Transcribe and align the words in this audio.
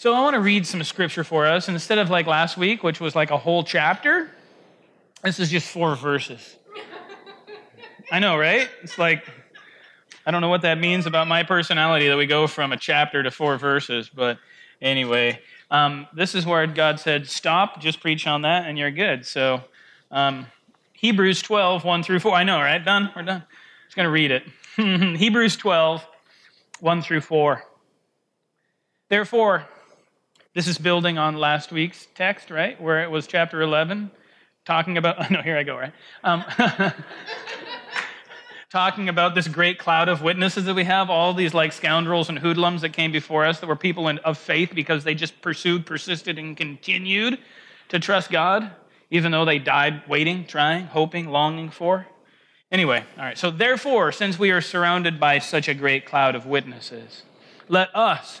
So 0.00 0.14
I 0.14 0.20
want 0.20 0.34
to 0.34 0.40
read 0.40 0.64
some 0.64 0.80
scripture 0.84 1.24
for 1.24 1.44
us. 1.44 1.68
Instead 1.68 1.98
of 1.98 2.08
like 2.08 2.28
last 2.28 2.56
week, 2.56 2.84
which 2.84 3.00
was 3.00 3.16
like 3.16 3.32
a 3.32 3.36
whole 3.36 3.64
chapter, 3.64 4.30
this 5.24 5.40
is 5.40 5.50
just 5.50 5.68
four 5.68 5.96
verses. 5.96 6.54
I 8.12 8.20
know, 8.20 8.38
right? 8.38 8.70
It's 8.80 8.96
like, 8.96 9.24
I 10.24 10.30
don't 10.30 10.40
know 10.40 10.50
what 10.50 10.62
that 10.62 10.78
means 10.78 11.06
about 11.06 11.26
my 11.26 11.42
personality 11.42 12.06
that 12.06 12.16
we 12.16 12.26
go 12.26 12.46
from 12.46 12.70
a 12.70 12.76
chapter 12.76 13.24
to 13.24 13.32
four 13.32 13.58
verses, 13.58 14.08
but 14.08 14.38
anyway, 14.80 15.40
um, 15.68 16.06
this 16.14 16.36
is 16.36 16.46
where 16.46 16.64
God 16.68 17.00
said, 17.00 17.28
stop, 17.28 17.80
just 17.80 18.00
preach 18.00 18.24
on 18.28 18.42
that, 18.42 18.66
and 18.66 18.78
you're 18.78 18.92
good. 18.92 19.26
So, 19.26 19.64
um, 20.12 20.46
Hebrews 20.92 21.42
12, 21.42 21.82
1 21.82 22.02
through 22.04 22.20
4. 22.20 22.34
I 22.34 22.44
know, 22.44 22.60
right? 22.60 22.84
Done? 22.84 23.10
We're 23.16 23.22
done. 23.22 23.42
Just 23.86 23.96
going 23.96 24.06
to 24.06 24.10
read 24.10 24.30
it. 24.30 24.44
Hebrews 25.18 25.56
12, 25.56 26.06
1 26.78 27.02
through 27.02 27.20
4. 27.20 27.64
Therefore, 29.08 29.66
this 30.58 30.66
is 30.66 30.76
building 30.76 31.18
on 31.18 31.36
last 31.36 31.70
week's 31.70 32.08
text, 32.16 32.50
right? 32.50 32.80
Where 32.80 33.04
it 33.04 33.10
was 33.12 33.28
chapter 33.28 33.62
11, 33.62 34.10
talking 34.64 34.98
about, 34.98 35.14
oh 35.20 35.26
no, 35.34 35.40
here 35.40 35.56
I 35.56 35.62
go, 35.62 35.78
right? 35.78 35.92
Um, 36.24 36.44
talking 38.68 39.08
about 39.08 39.36
this 39.36 39.46
great 39.46 39.78
cloud 39.78 40.08
of 40.08 40.20
witnesses 40.20 40.64
that 40.64 40.74
we 40.74 40.82
have, 40.82 41.10
all 41.10 41.32
these 41.32 41.54
like 41.54 41.72
scoundrels 41.72 42.28
and 42.28 42.40
hoodlums 42.40 42.80
that 42.80 42.88
came 42.88 43.12
before 43.12 43.46
us 43.46 43.60
that 43.60 43.68
were 43.68 43.76
people 43.76 44.08
in, 44.08 44.18
of 44.18 44.36
faith 44.36 44.72
because 44.74 45.04
they 45.04 45.14
just 45.14 45.40
pursued, 45.40 45.86
persisted, 45.86 46.40
and 46.40 46.56
continued 46.56 47.38
to 47.90 48.00
trust 48.00 48.28
God, 48.28 48.68
even 49.12 49.30
though 49.30 49.44
they 49.44 49.60
died 49.60 50.08
waiting, 50.08 50.44
trying, 50.44 50.86
hoping, 50.86 51.28
longing 51.28 51.70
for. 51.70 52.08
Anyway, 52.72 53.04
all 53.16 53.24
right, 53.24 53.38
so 53.38 53.52
therefore, 53.52 54.10
since 54.10 54.40
we 54.40 54.50
are 54.50 54.60
surrounded 54.60 55.20
by 55.20 55.38
such 55.38 55.68
a 55.68 55.74
great 55.74 56.04
cloud 56.04 56.34
of 56.34 56.46
witnesses, 56.46 57.22
let 57.68 57.94
us 57.94 58.40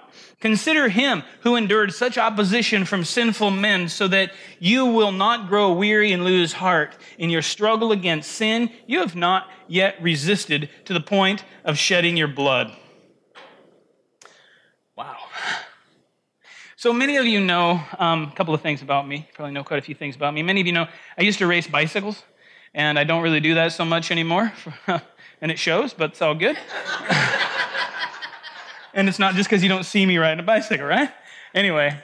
Consider 0.39 0.89
him 0.89 1.23
who 1.41 1.55
endured 1.55 1.93
such 1.93 2.17
opposition 2.17 2.85
from 2.85 3.03
sinful 3.03 3.51
men 3.51 3.87
so 3.89 4.07
that 4.07 4.31
you 4.59 4.85
will 4.85 5.11
not 5.11 5.47
grow 5.47 5.71
weary 5.73 6.11
and 6.11 6.23
lose 6.23 6.53
heart. 6.53 6.95
In 7.17 7.29
your 7.29 7.41
struggle 7.41 7.91
against 7.91 8.31
sin, 8.31 8.71
you 8.87 8.99
have 8.99 9.15
not 9.15 9.49
yet 9.67 10.01
resisted 10.01 10.69
to 10.85 10.93
the 10.93 10.99
point 10.99 11.43
of 11.63 11.77
shedding 11.77 12.17
your 12.17 12.27
blood. 12.27 12.75
Wow. 14.95 15.17
So 16.75 16.91
many 16.91 17.17
of 17.17 17.27
you 17.27 17.39
know 17.39 17.79
um, 17.99 18.23
a 18.23 18.35
couple 18.35 18.55
of 18.55 18.61
things 18.61 18.81
about 18.81 19.07
me. 19.07 19.17
You 19.17 19.33
probably 19.35 19.53
know 19.53 19.63
quite 19.63 19.77
a 19.77 19.83
few 19.83 19.93
things 19.93 20.15
about 20.15 20.33
me. 20.33 20.41
Many 20.41 20.61
of 20.61 20.67
you 20.67 20.73
know 20.73 20.87
I 21.15 21.21
used 21.21 21.37
to 21.37 21.45
race 21.45 21.67
bicycles, 21.67 22.23
and 22.73 22.97
I 22.97 23.03
don't 23.03 23.21
really 23.21 23.39
do 23.39 23.53
that 23.53 23.71
so 23.71 23.85
much 23.85 24.09
anymore, 24.09 24.51
and 25.41 25.51
it 25.51 25.59
shows, 25.59 25.93
but 25.93 26.11
it's 26.11 26.21
all 26.23 26.33
good. 26.33 26.57
And 28.93 29.07
it's 29.07 29.19
not 29.19 29.35
just 29.35 29.49
because 29.49 29.63
you 29.63 29.69
don't 29.69 29.85
see 29.85 30.05
me 30.05 30.17
riding 30.17 30.39
a 30.39 30.43
bicycle, 30.43 30.85
right? 30.85 31.09
Anyway, 31.53 31.97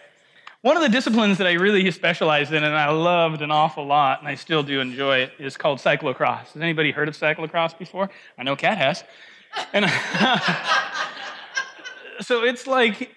one 0.61 0.75
of 0.75 0.83
the 0.83 0.89
disciplines 0.89 1.38
that 1.38 1.47
I 1.47 1.53
really 1.53 1.89
specialized 1.91 2.52
in 2.52 2.63
and 2.63 2.75
I 2.75 2.89
loved 2.91 3.41
an 3.41 3.52
awful 3.52 3.85
lot, 3.85 4.19
and 4.19 4.27
I 4.27 4.35
still 4.35 4.63
do 4.63 4.80
enjoy 4.80 5.19
it, 5.19 5.31
is 5.39 5.55
called 5.55 5.80
cyclocross. 5.80 6.53
Has 6.53 6.61
anybody 6.61 6.91
heard 6.91 7.08
of 7.08 7.17
cyclocross 7.17 7.77
before? 7.77 8.09
I 8.38 8.43
know 8.43 8.55
Kat 8.55 8.77
has. 8.77 9.03
And 9.73 9.85
so 12.21 12.43
it's 12.43 12.67
like 12.67 13.15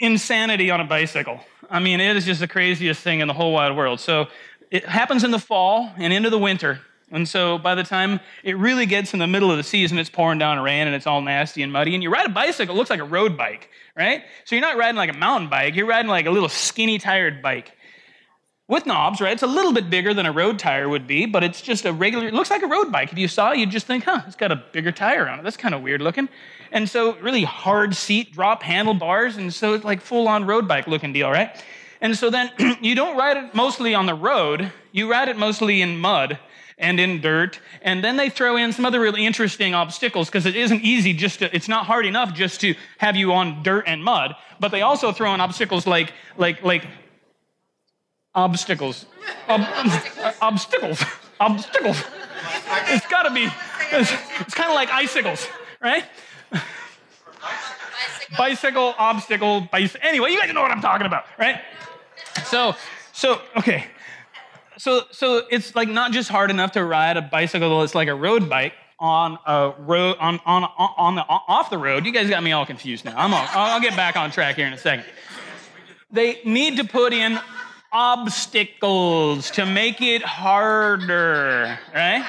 insanity 0.00 0.70
on 0.70 0.80
a 0.80 0.84
bicycle. 0.84 1.40
I 1.70 1.78
mean, 1.80 2.00
it 2.00 2.16
is 2.16 2.24
just 2.24 2.40
the 2.40 2.48
craziest 2.48 3.02
thing 3.02 3.20
in 3.20 3.28
the 3.28 3.34
whole 3.34 3.52
wide 3.52 3.76
world. 3.76 4.00
So 4.00 4.26
it 4.70 4.84
happens 4.84 5.24
in 5.24 5.30
the 5.30 5.38
fall 5.38 5.92
and 5.98 6.12
into 6.12 6.30
the 6.30 6.38
winter. 6.38 6.80
And 7.10 7.26
so 7.26 7.58
by 7.58 7.74
the 7.74 7.84
time 7.84 8.20
it 8.42 8.56
really 8.56 8.86
gets 8.86 9.12
in 9.14 9.18
the 9.18 9.26
middle 9.26 9.50
of 9.50 9.56
the 9.56 9.62
season, 9.62 9.98
it's 9.98 10.10
pouring 10.10 10.38
down 10.38 10.58
rain 10.60 10.86
and 10.86 10.94
it's 10.94 11.06
all 11.06 11.22
nasty 11.22 11.62
and 11.62 11.72
muddy. 11.72 11.94
And 11.94 12.02
you 12.02 12.10
ride 12.10 12.26
a 12.26 12.32
bicycle, 12.32 12.74
it 12.74 12.78
looks 12.78 12.90
like 12.90 13.00
a 13.00 13.04
road 13.04 13.36
bike, 13.36 13.70
right? 13.96 14.24
So 14.44 14.54
you're 14.54 14.62
not 14.64 14.76
riding 14.76 14.96
like 14.96 15.10
a 15.10 15.16
mountain 15.16 15.48
bike, 15.48 15.74
you're 15.74 15.86
riding 15.86 16.10
like 16.10 16.26
a 16.26 16.30
little 16.30 16.48
skinny 16.48 16.98
tired 16.98 17.42
bike. 17.42 17.72
With 18.70 18.84
knobs, 18.84 19.22
right? 19.22 19.32
It's 19.32 19.42
a 19.42 19.46
little 19.46 19.72
bit 19.72 19.88
bigger 19.88 20.12
than 20.12 20.26
a 20.26 20.32
road 20.32 20.58
tire 20.58 20.90
would 20.90 21.06
be, 21.06 21.24
but 21.24 21.42
it's 21.42 21.62
just 21.62 21.86
a 21.86 21.92
regular, 21.92 22.26
it 22.26 22.34
looks 22.34 22.50
like 22.50 22.62
a 22.62 22.66
road 22.66 22.92
bike. 22.92 23.10
If 23.10 23.16
you 23.16 23.26
saw 23.26 23.52
it, 23.52 23.56
you'd 23.56 23.70
just 23.70 23.86
think, 23.86 24.04
huh, 24.04 24.20
it's 24.26 24.36
got 24.36 24.52
a 24.52 24.56
bigger 24.56 24.92
tire 24.92 25.26
on 25.26 25.38
it. 25.38 25.42
That's 25.42 25.56
kind 25.56 25.74
of 25.74 25.80
weird 25.80 26.02
looking. 26.02 26.28
And 26.70 26.86
so 26.86 27.16
really 27.20 27.44
hard 27.44 27.96
seat, 27.96 28.34
drop 28.34 28.62
handlebars, 28.62 29.38
and 29.38 29.54
so 29.54 29.72
it's 29.72 29.86
like 29.86 30.02
full 30.02 30.28
on 30.28 30.44
road 30.44 30.68
bike 30.68 30.86
looking 30.86 31.14
deal, 31.14 31.30
right? 31.30 31.64
And 32.02 32.14
so 32.14 32.28
then 32.28 32.52
you 32.82 32.94
don't 32.94 33.16
ride 33.16 33.38
it 33.38 33.54
mostly 33.54 33.94
on 33.94 34.04
the 34.04 34.12
road, 34.12 34.70
you 34.92 35.10
ride 35.10 35.30
it 35.30 35.38
mostly 35.38 35.80
in 35.80 35.98
mud 35.98 36.38
and 36.78 37.00
in 37.00 37.20
dirt. 37.20 37.58
And 37.82 38.02
then 38.02 38.16
they 38.16 38.30
throw 38.30 38.56
in 38.56 38.72
some 38.72 38.84
other 38.84 39.00
really 39.00 39.26
interesting 39.26 39.74
obstacles 39.74 40.28
because 40.28 40.46
it 40.46 40.56
isn't 40.56 40.82
easy 40.82 41.12
just 41.12 41.40
to, 41.40 41.54
it's 41.54 41.68
not 41.68 41.86
hard 41.86 42.06
enough 42.06 42.34
just 42.34 42.60
to 42.62 42.74
have 42.98 43.16
you 43.16 43.32
on 43.32 43.62
dirt 43.62 43.84
and 43.86 44.02
mud. 44.02 44.34
But 44.60 44.70
they 44.70 44.82
also 44.82 45.12
throw 45.12 45.34
in 45.34 45.40
obstacles 45.40 45.86
like, 45.86 46.12
like, 46.36 46.62
like, 46.62 46.86
obstacles. 48.34 49.06
Ob- 49.48 49.60
obstacles. 50.42 51.02
obstacles. 51.40 52.02
It's 52.88 53.06
got 53.06 53.24
to 53.24 53.30
be, 53.30 53.48
it's, 53.92 54.12
it's 54.40 54.54
kind 54.54 54.70
of 54.70 54.74
like 54.74 54.90
icicles, 54.90 55.46
right? 55.82 56.04
Bicycle, 58.36 58.94
obstacle, 58.98 59.62
bicycle. 59.72 60.06
Anyway, 60.06 60.30
you 60.30 60.38
guys 60.40 60.52
know 60.52 60.62
what 60.62 60.70
I'm 60.70 60.82
talking 60.82 61.06
about, 61.06 61.24
right? 61.38 61.60
So, 62.44 62.74
so, 63.12 63.40
okay 63.56 63.86
so, 64.78 65.02
so 65.10 65.42
it's 65.50 65.74
like 65.74 65.88
not 65.88 66.12
just 66.12 66.28
hard 66.28 66.50
enough 66.50 66.72
to 66.72 66.84
ride 66.84 67.16
a 67.16 67.22
bicycle 67.22 67.80
that's 67.80 67.94
like 67.94 68.08
a 68.08 68.14
road 68.14 68.48
bike 68.48 68.74
on 68.98 69.38
a 69.46 69.72
road 69.78 70.16
on 70.18 70.40
on 70.44 70.64
on 70.64 71.14
the 71.14 71.24
off 71.28 71.70
the 71.70 71.78
road. 71.78 72.04
You 72.04 72.12
guys 72.12 72.28
got 72.28 72.42
me 72.42 72.52
all 72.52 72.66
confused 72.66 73.04
now. 73.04 73.14
I'm 73.16 73.32
all, 73.32 73.46
I'll 73.50 73.80
get 73.80 73.94
back 73.96 74.16
on 74.16 74.30
track 74.30 74.56
here 74.56 74.66
in 74.66 74.72
a 74.72 74.78
second. 74.78 75.04
They 76.10 76.40
need 76.44 76.78
to 76.78 76.84
put 76.84 77.12
in 77.12 77.38
obstacles 77.92 79.50
to 79.52 79.66
make 79.66 80.00
it 80.00 80.22
harder, 80.22 81.78
right? 81.94 82.26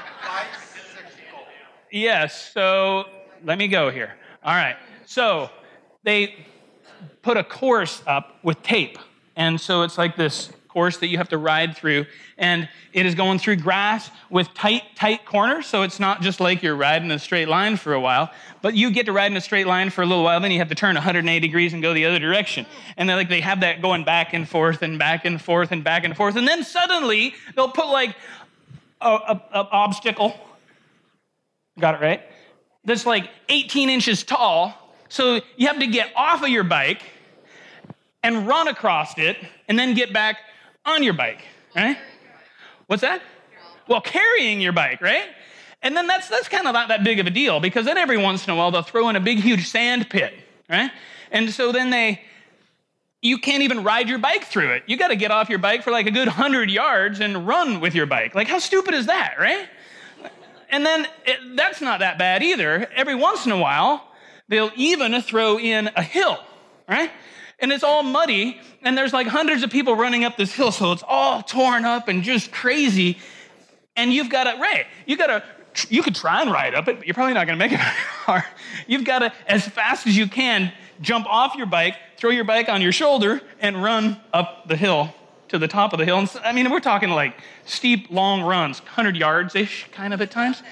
Yes. 1.92 2.52
So 2.54 3.06
let 3.44 3.58
me 3.58 3.68
go 3.68 3.90
here. 3.90 4.16
All 4.44 4.54
right. 4.54 4.76
So 5.06 5.50
they 6.04 6.46
put 7.22 7.38
a 7.38 7.44
course 7.44 8.04
up 8.06 8.38
with 8.44 8.62
tape. 8.62 8.98
And 9.36 9.60
so 9.60 9.84
it's 9.84 9.98
like 9.98 10.16
this 10.16 10.52
course 10.70 10.98
that 10.98 11.08
you 11.08 11.18
have 11.18 11.30
to 11.30 11.38
ride 11.38 11.76
through. 11.76 12.06
And 12.38 12.70
it 12.94 13.06
is 13.06 13.16
going 13.16 13.40
through 13.40 13.58
grass 13.58 14.10
with 14.30 14.54
tight, 14.54 14.84
tight 14.96 15.26
corners. 15.26 15.66
So 15.68 15.82
it's 15.82 16.00
not 16.00 16.22
just 16.22 16.40
like 16.40 16.64
you're 16.64 16.76
riding 16.76 17.12
a 17.12 17.20
straight 17.20 17.50
line 17.50 17.76
for 17.76 17.94
a 17.94 18.00
while, 18.00 18.32
but 18.62 18.76
you 18.76 18.92
get 18.92 19.08
to 19.08 19.12
ride 19.12 19.32
in 19.32 19.38
a 19.38 19.42
straight 19.42 19.68
line 19.68 19.90
for 19.90 20.04
a 20.04 20.06
little 20.06 20.24
while. 20.24 20.40
Then 20.40 20.52
you 20.52 20.60
have 20.60 20.70
to 20.70 20.76
turn 20.76 20.96
180 20.96 21.40
degrees 21.40 21.74
and 21.74 21.82
go 21.82 21.94
the 21.94 22.06
other 22.06 22.20
direction. 22.20 22.66
And 22.96 23.10
they 23.10 23.16
like 23.16 23.30
they 23.30 23.42
have 23.42 23.60
that 23.62 23.82
going 23.82 24.06
back 24.06 24.34
and 24.34 24.48
forth 24.48 24.82
and 24.82 24.98
back 24.98 25.26
and 25.26 25.42
forth 25.42 25.72
and 25.72 25.84
back 25.84 26.06
and 26.06 26.16
forth. 26.16 26.36
And 26.36 26.48
then 26.48 26.64
suddenly 26.64 27.34
they'll 27.56 27.72
put 27.72 27.88
like 27.88 28.16
a, 29.02 29.10
a, 29.10 29.44
a 29.54 29.68
obstacle. 29.72 30.40
Got 31.80 31.96
it 31.96 32.02
right? 32.02 32.22
That's 32.86 33.06
like 33.06 33.30
18 33.50 33.90
inches 33.90 34.24
tall. 34.24 34.74
So 35.10 35.42
you 35.58 35.68
have 35.68 35.80
to 35.80 35.88
get 35.88 36.12
off 36.16 36.44
of 36.44 36.50
your 36.50 36.64
bike 36.64 37.02
and 38.24 38.48
run 38.48 38.68
across 38.68 39.18
it 39.18 39.38
and 39.68 39.78
then 39.78 39.94
get 39.94 40.14
back 40.14 40.38
on 40.86 41.04
your 41.04 41.14
bike, 41.14 41.42
right? 41.76 41.98
What's 42.88 43.02
that? 43.02 43.22
Well, 43.88 44.02
carrying 44.02 44.62
your 44.62 44.72
bike, 44.72 45.02
right? 45.02 45.26
And 45.82 45.96
then 45.96 46.08
that's 46.08 46.28
that's 46.28 46.50
kind 46.50 46.68
of 46.68 46.74
not 46.74 46.90
that 46.90 47.04
big 47.04 47.20
of 47.20 47.28
a 47.28 47.30
deal 47.30 47.60
because 47.60 47.86
then 47.86 47.98
every 47.98 48.18
once 48.18 48.46
in 48.46 48.54
a 48.54 48.56
while 48.56 48.72
they'll 48.72 48.82
throw 48.82 49.10
in 49.10 49.16
a 49.16 49.20
big 49.20 49.40
huge 49.40 49.68
sand 49.68 50.10
pit, 50.10 50.34
right? 50.70 50.92
And 51.32 51.50
so 51.52 51.72
then 51.72 51.90
they 51.90 52.22
you 53.22 53.38
can't 53.38 53.64
even 53.64 53.84
ride 53.84 54.08
your 54.08 54.18
bike 54.18 54.46
through 54.46 54.72
it. 54.72 54.84
You 54.88 54.96
got 54.98 55.10
to 55.10 55.16
get 55.16 55.30
off 55.32 55.50
your 55.50 55.60
bike 55.60 55.84
for 55.84 55.92
like 55.92 56.06
a 56.06 56.12
good 56.12 56.28
100 56.28 56.70
yards 56.70 57.20
and 57.20 57.46
run 57.46 57.82
with 57.82 57.94
your 57.94 58.06
bike. 58.06 58.34
Like 58.34 58.48
how 58.48 58.60
stupid 58.60 58.94
is 58.94 59.08
that, 59.08 59.36
right? 59.40 59.68
And 60.70 60.86
then 60.86 61.08
it, 61.26 61.40
that's 61.56 61.82
not 61.82 62.00
that 62.00 62.18
bad 62.18 62.44
either. 62.44 62.88
Every 62.96 63.16
once 63.16 63.46
in 63.46 63.52
a 63.52 63.58
while, 63.58 64.08
they'll 64.48 64.72
even 64.76 65.22
throw 65.22 65.60
in 65.60 65.90
a 65.96 66.04
hill, 66.04 66.40
right? 66.88 67.12
And 67.62 67.72
it's 67.72 67.84
all 67.84 68.04
muddy, 68.04 68.60
and 68.82 68.98
there's 68.98 69.14
like 69.14 69.28
hundreds 69.28 69.64
of 69.64 69.70
people 69.70 69.96
running 69.96 70.24
up 70.24 70.38
this 70.38 70.54
hill, 70.54 70.72
so 70.72 70.92
it's 70.92 71.04
all 71.08 71.42
torn 71.42 71.86
up 71.86 72.08
and 72.08 72.24
just 72.24 72.52
crazy. 72.52 73.18
And 73.96 74.14
you've 74.14 74.30
got 74.30 74.46
to, 74.46 74.60
right, 74.60 74.86
you 75.06 75.18
got 75.18 75.28
to, 75.28 75.44
you 75.90 76.02
could 76.02 76.16
try 76.16 76.42
and 76.42 76.52
ride 76.52 76.74
up 76.74 76.88
it, 76.88 76.98
but 76.98 77.08
you're 77.08 77.14
probably 77.14 77.34
not 77.34 77.48
going 77.48 77.60
to 77.60 77.66
make 77.66 77.74
it 77.74 77.80
very 77.82 77.96
far. 78.26 78.46
You've 78.88 79.04
got 79.04 79.20
to, 79.20 79.34
as 79.48 79.68
fast 79.68 80.08
as 80.08 80.16
you 80.16 80.28
can, 80.28 80.72
jump 81.02 81.26
off 81.28 81.56
your 81.56 81.66
bike, 81.66 81.96
throw 82.18 82.30
your 82.30 82.46
bike 82.46 82.70
on 82.70 82.82
your 82.82 82.92
shoulder, 82.92 83.42
and 83.60 83.82
run 83.82 84.20
up 84.34 84.68
the 84.68 84.76
hill 84.76 85.14
to 85.50 85.58
the 85.58 85.68
top 85.68 85.94
of 85.94 86.00
the 86.00 86.06
hill. 86.06 86.20
And 86.20 86.30
I 86.44 86.52
mean, 86.52 86.70
we're 86.70 86.80
talking 86.80 87.10
like 87.10 87.36
steep, 87.66 88.10
long 88.10 88.42
runs, 88.42 88.80
100 88.82 89.18
yards 89.18 89.56
ish, 89.56 89.88
kind 89.92 90.14
of 90.14 90.22
at 90.22 90.32
times. 90.32 90.64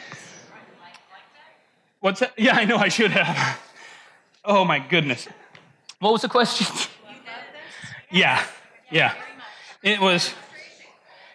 What's 1.99 2.19
that? 2.19 2.33
Yeah, 2.37 2.55
I 2.55 2.65
know 2.65 2.77
I 2.77 2.89
should 2.89 3.11
have. 3.11 3.59
Oh 4.49 4.63
my 4.63 4.79
goodness. 4.79 5.27
What 5.99 6.13
was 6.13 6.21
the 6.21 6.29
question? 6.29 6.67
yeah, 8.11 8.43
yeah. 8.91 9.15
It 9.81 9.99
was 9.99 10.31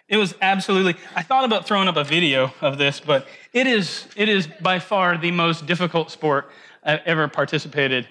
it 0.07 0.15
was 0.15 0.35
absolutely 0.41 0.95
I 1.15 1.21
thought 1.21 1.43
about 1.43 1.67
throwing 1.67 1.89
up 1.89 1.97
a 1.97 2.03
video 2.05 2.53
of 2.61 2.77
this, 2.77 3.01
but 3.01 3.27
it 3.51 3.67
is 3.67 4.07
it 4.15 4.29
is 4.29 4.47
by 4.47 4.79
far 4.79 5.17
the 5.17 5.31
most 5.31 5.65
difficult 5.65 6.11
sport 6.11 6.49
I've 6.81 7.01
ever 7.05 7.27
participated 7.27 8.07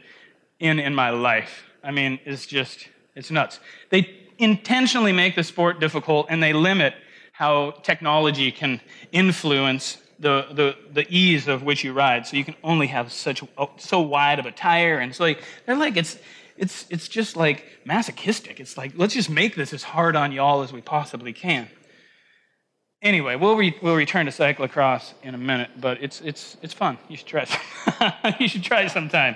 in 0.58 0.78
in 0.78 0.94
my 0.94 1.08
life. 1.08 1.64
I 1.82 1.90
mean, 1.90 2.20
it's 2.26 2.46
just 2.46 2.86
it's 3.16 3.30
nuts. 3.30 3.58
They 3.88 4.14
intentionally 4.38 5.12
make 5.12 5.36
the 5.36 5.44
sport 5.44 5.80
difficult 5.80 6.26
and 6.28 6.42
they 6.42 6.52
limit 6.52 6.94
how 7.32 7.70
technology 7.82 8.52
can 8.52 8.80
influence 9.10 9.96
the, 10.18 10.46
the, 10.52 10.76
the 10.92 11.06
ease 11.08 11.48
of 11.48 11.62
which 11.62 11.82
you 11.82 11.92
ride. 11.92 12.26
So 12.26 12.36
you 12.36 12.44
can 12.44 12.54
only 12.62 12.86
have 12.86 13.12
such 13.12 13.42
so 13.78 14.00
wide 14.00 14.38
of 14.38 14.46
a 14.46 14.52
tire, 14.52 14.98
and 14.98 15.14
so 15.14 15.24
like 15.24 15.42
they're 15.66 15.76
like 15.76 15.96
it's 15.96 16.18
it's 16.62 16.86
it's 16.90 17.08
just 17.08 17.36
like 17.36 17.64
masochistic. 17.84 18.60
It's 18.60 18.78
like 18.78 18.92
let's 18.94 19.14
just 19.14 19.28
make 19.28 19.56
this 19.56 19.72
as 19.72 19.82
hard 19.82 20.14
on 20.14 20.30
y'all 20.30 20.62
as 20.62 20.72
we 20.72 20.80
possibly 20.80 21.32
can. 21.32 21.68
Anyway, 23.02 23.34
we'll 23.34 23.56
re, 23.56 23.76
we'll 23.82 23.96
return 23.96 24.26
to 24.26 24.32
cyclocross 24.32 25.12
in 25.24 25.34
a 25.34 25.38
minute, 25.38 25.70
but 25.80 26.00
it's 26.00 26.20
it's 26.20 26.56
it's 26.62 26.72
fun. 26.72 26.98
You 27.08 27.16
should 27.16 27.26
try 27.26 27.46
it. 27.48 28.36
you 28.40 28.46
should 28.46 28.62
try 28.62 28.86
sometime. 28.86 29.34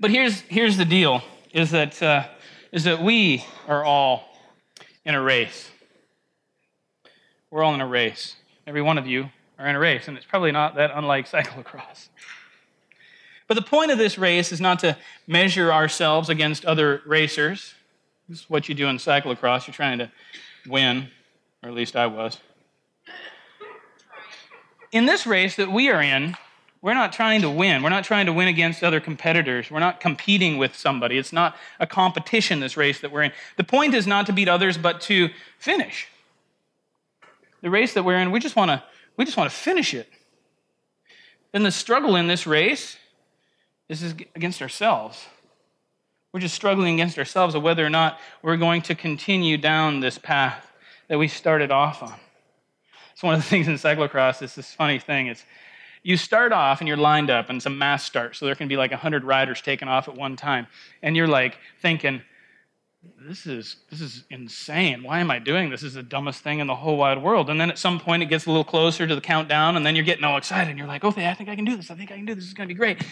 But 0.00 0.10
here's 0.10 0.40
here's 0.40 0.76
the 0.76 0.84
deal: 0.84 1.22
is 1.52 1.70
that 1.70 2.02
uh, 2.02 2.26
is 2.72 2.82
that 2.82 3.00
we 3.00 3.44
are 3.68 3.84
all 3.84 4.24
in 5.04 5.14
a 5.14 5.22
race. 5.22 5.70
We're 7.52 7.62
all 7.62 7.74
in 7.74 7.80
a 7.80 7.86
race. 7.86 8.34
Every 8.66 8.82
one 8.82 8.98
of 8.98 9.06
you 9.06 9.30
are 9.60 9.68
in 9.68 9.76
a 9.76 9.78
race, 9.78 10.08
and 10.08 10.16
it's 10.16 10.26
probably 10.26 10.50
not 10.50 10.74
that 10.74 10.90
unlike 10.92 11.30
cyclocross. 11.30 12.08
But 13.46 13.54
the 13.54 13.62
point 13.62 13.90
of 13.90 13.98
this 13.98 14.16
race 14.16 14.52
is 14.52 14.60
not 14.60 14.78
to 14.80 14.96
measure 15.26 15.72
ourselves 15.72 16.28
against 16.28 16.64
other 16.64 17.02
racers. 17.06 17.74
This 18.28 18.40
is 18.40 18.50
what 18.50 18.68
you 18.68 18.74
do 18.74 18.86
in 18.86 18.96
cyclocross. 18.96 19.66
You're 19.66 19.74
trying 19.74 19.98
to 19.98 20.10
win, 20.66 21.08
or 21.62 21.68
at 21.68 21.74
least 21.74 21.94
I 21.94 22.06
was. 22.06 22.38
In 24.92 25.06
this 25.06 25.26
race 25.26 25.56
that 25.56 25.70
we 25.70 25.90
are 25.90 26.00
in, 26.00 26.36
we're 26.80 26.94
not 26.94 27.12
trying 27.12 27.42
to 27.42 27.50
win. 27.50 27.82
We're 27.82 27.90
not 27.90 28.04
trying 28.04 28.26
to 28.26 28.32
win 28.32 28.48
against 28.48 28.84
other 28.84 29.00
competitors. 29.00 29.70
We're 29.70 29.80
not 29.80 30.00
competing 30.00 30.58
with 30.58 30.76
somebody. 30.76 31.18
It's 31.18 31.32
not 31.32 31.56
a 31.80 31.86
competition, 31.86 32.60
this 32.60 32.76
race 32.76 33.00
that 33.00 33.10
we're 33.10 33.22
in. 33.22 33.32
The 33.56 33.64
point 33.64 33.94
is 33.94 34.06
not 34.06 34.26
to 34.26 34.32
beat 34.32 34.48
others, 34.48 34.78
but 34.78 35.00
to 35.02 35.30
finish 35.58 36.08
the 37.64 37.70
race 37.70 37.94
that 37.94 38.04
we're 38.04 38.18
in, 38.18 38.30
we 38.30 38.38
just 38.38 38.56
want 38.56 38.70
to 38.70 38.82
we 39.16 39.24
just 39.24 39.38
want 39.38 39.50
to 39.50 39.56
finish 39.56 39.94
it. 39.94 40.06
Then 41.52 41.62
the 41.62 41.70
struggle 41.70 42.14
in 42.14 42.26
this 42.26 42.46
race 42.46 42.98
is 43.88 44.12
against 44.34 44.62
ourselves. 44.62 45.24
We're 46.32 46.40
just 46.40 46.54
struggling 46.54 46.94
against 46.94 47.18
ourselves 47.18 47.54
of 47.54 47.62
whether 47.62 47.84
or 47.84 47.90
not 47.90 48.18
we're 48.42 48.56
going 48.56 48.82
to 48.82 48.94
continue 48.94 49.56
down 49.56 50.00
this 50.00 50.18
path 50.18 50.72
that 51.08 51.18
we 51.18 51.28
started 51.28 51.70
off 51.70 52.02
on. 52.02 52.14
It's 53.12 53.22
one 53.22 53.34
of 53.34 53.40
the 53.40 53.46
things 53.48 53.68
in 53.68 53.74
cyclocross. 53.74 54.42
It's 54.42 54.54
this 54.54 54.72
funny 54.72 54.98
thing. 54.98 55.28
It's 55.28 55.44
you 56.02 56.16
start 56.18 56.52
off 56.52 56.80
and 56.80 56.88
you're 56.88 56.98
lined 56.98 57.30
up, 57.30 57.48
and 57.48 57.56
it's 57.56 57.66
a 57.66 57.70
mass 57.70 58.04
start, 58.04 58.36
so 58.36 58.44
there 58.44 58.54
can 58.54 58.68
be 58.68 58.76
like 58.76 58.90
100 58.90 59.24
riders 59.24 59.62
taking 59.62 59.88
off 59.88 60.06
at 60.06 60.14
one 60.14 60.36
time, 60.36 60.66
and 61.02 61.16
you're 61.16 61.26
like 61.26 61.56
thinking, 61.80 62.20
this 63.20 63.46
is 63.46 63.76
this 63.90 64.00
is 64.00 64.24
insane. 64.30 65.02
Why 65.02 65.20
am 65.20 65.30
I 65.30 65.38
doing 65.38 65.70
this? 65.70 65.80
This 65.80 65.88
is 65.88 65.94
the 65.94 66.02
dumbest 66.02 66.42
thing 66.42 66.58
in 66.58 66.66
the 66.66 66.74
whole 66.74 66.96
wide 66.96 67.22
world. 67.22 67.48
And 67.48 67.60
then 67.60 67.70
at 67.70 67.78
some 67.78 67.98
point 67.98 68.22
it 68.22 68.26
gets 68.26 68.46
a 68.46 68.50
little 68.50 68.64
closer 68.64 69.06
to 69.06 69.14
the 69.14 69.20
countdown, 69.20 69.76
and 69.76 69.86
then 69.86 69.96
you're 69.96 70.04
getting 70.04 70.24
all 70.24 70.36
excited, 70.36 70.68
and 70.68 70.78
you're 70.78 70.88
like, 70.88 71.04
okay, 71.04 71.28
I 71.28 71.34
think 71.34 71.48
I 71.48 71.56
can 71.56 71.64
do 71.64 71.76
this. 71.76 71.90
I 71.90 71.94
think 71.94 72.12
I 72.12 72.16
can 72.16 72.26
do 72.26 72.34
this. 72.34 72.44
This 72.44 72.48
is 72.48 72.54
gonna 72.54 72.68
be 72.68 72.74
great. 72.74 73.02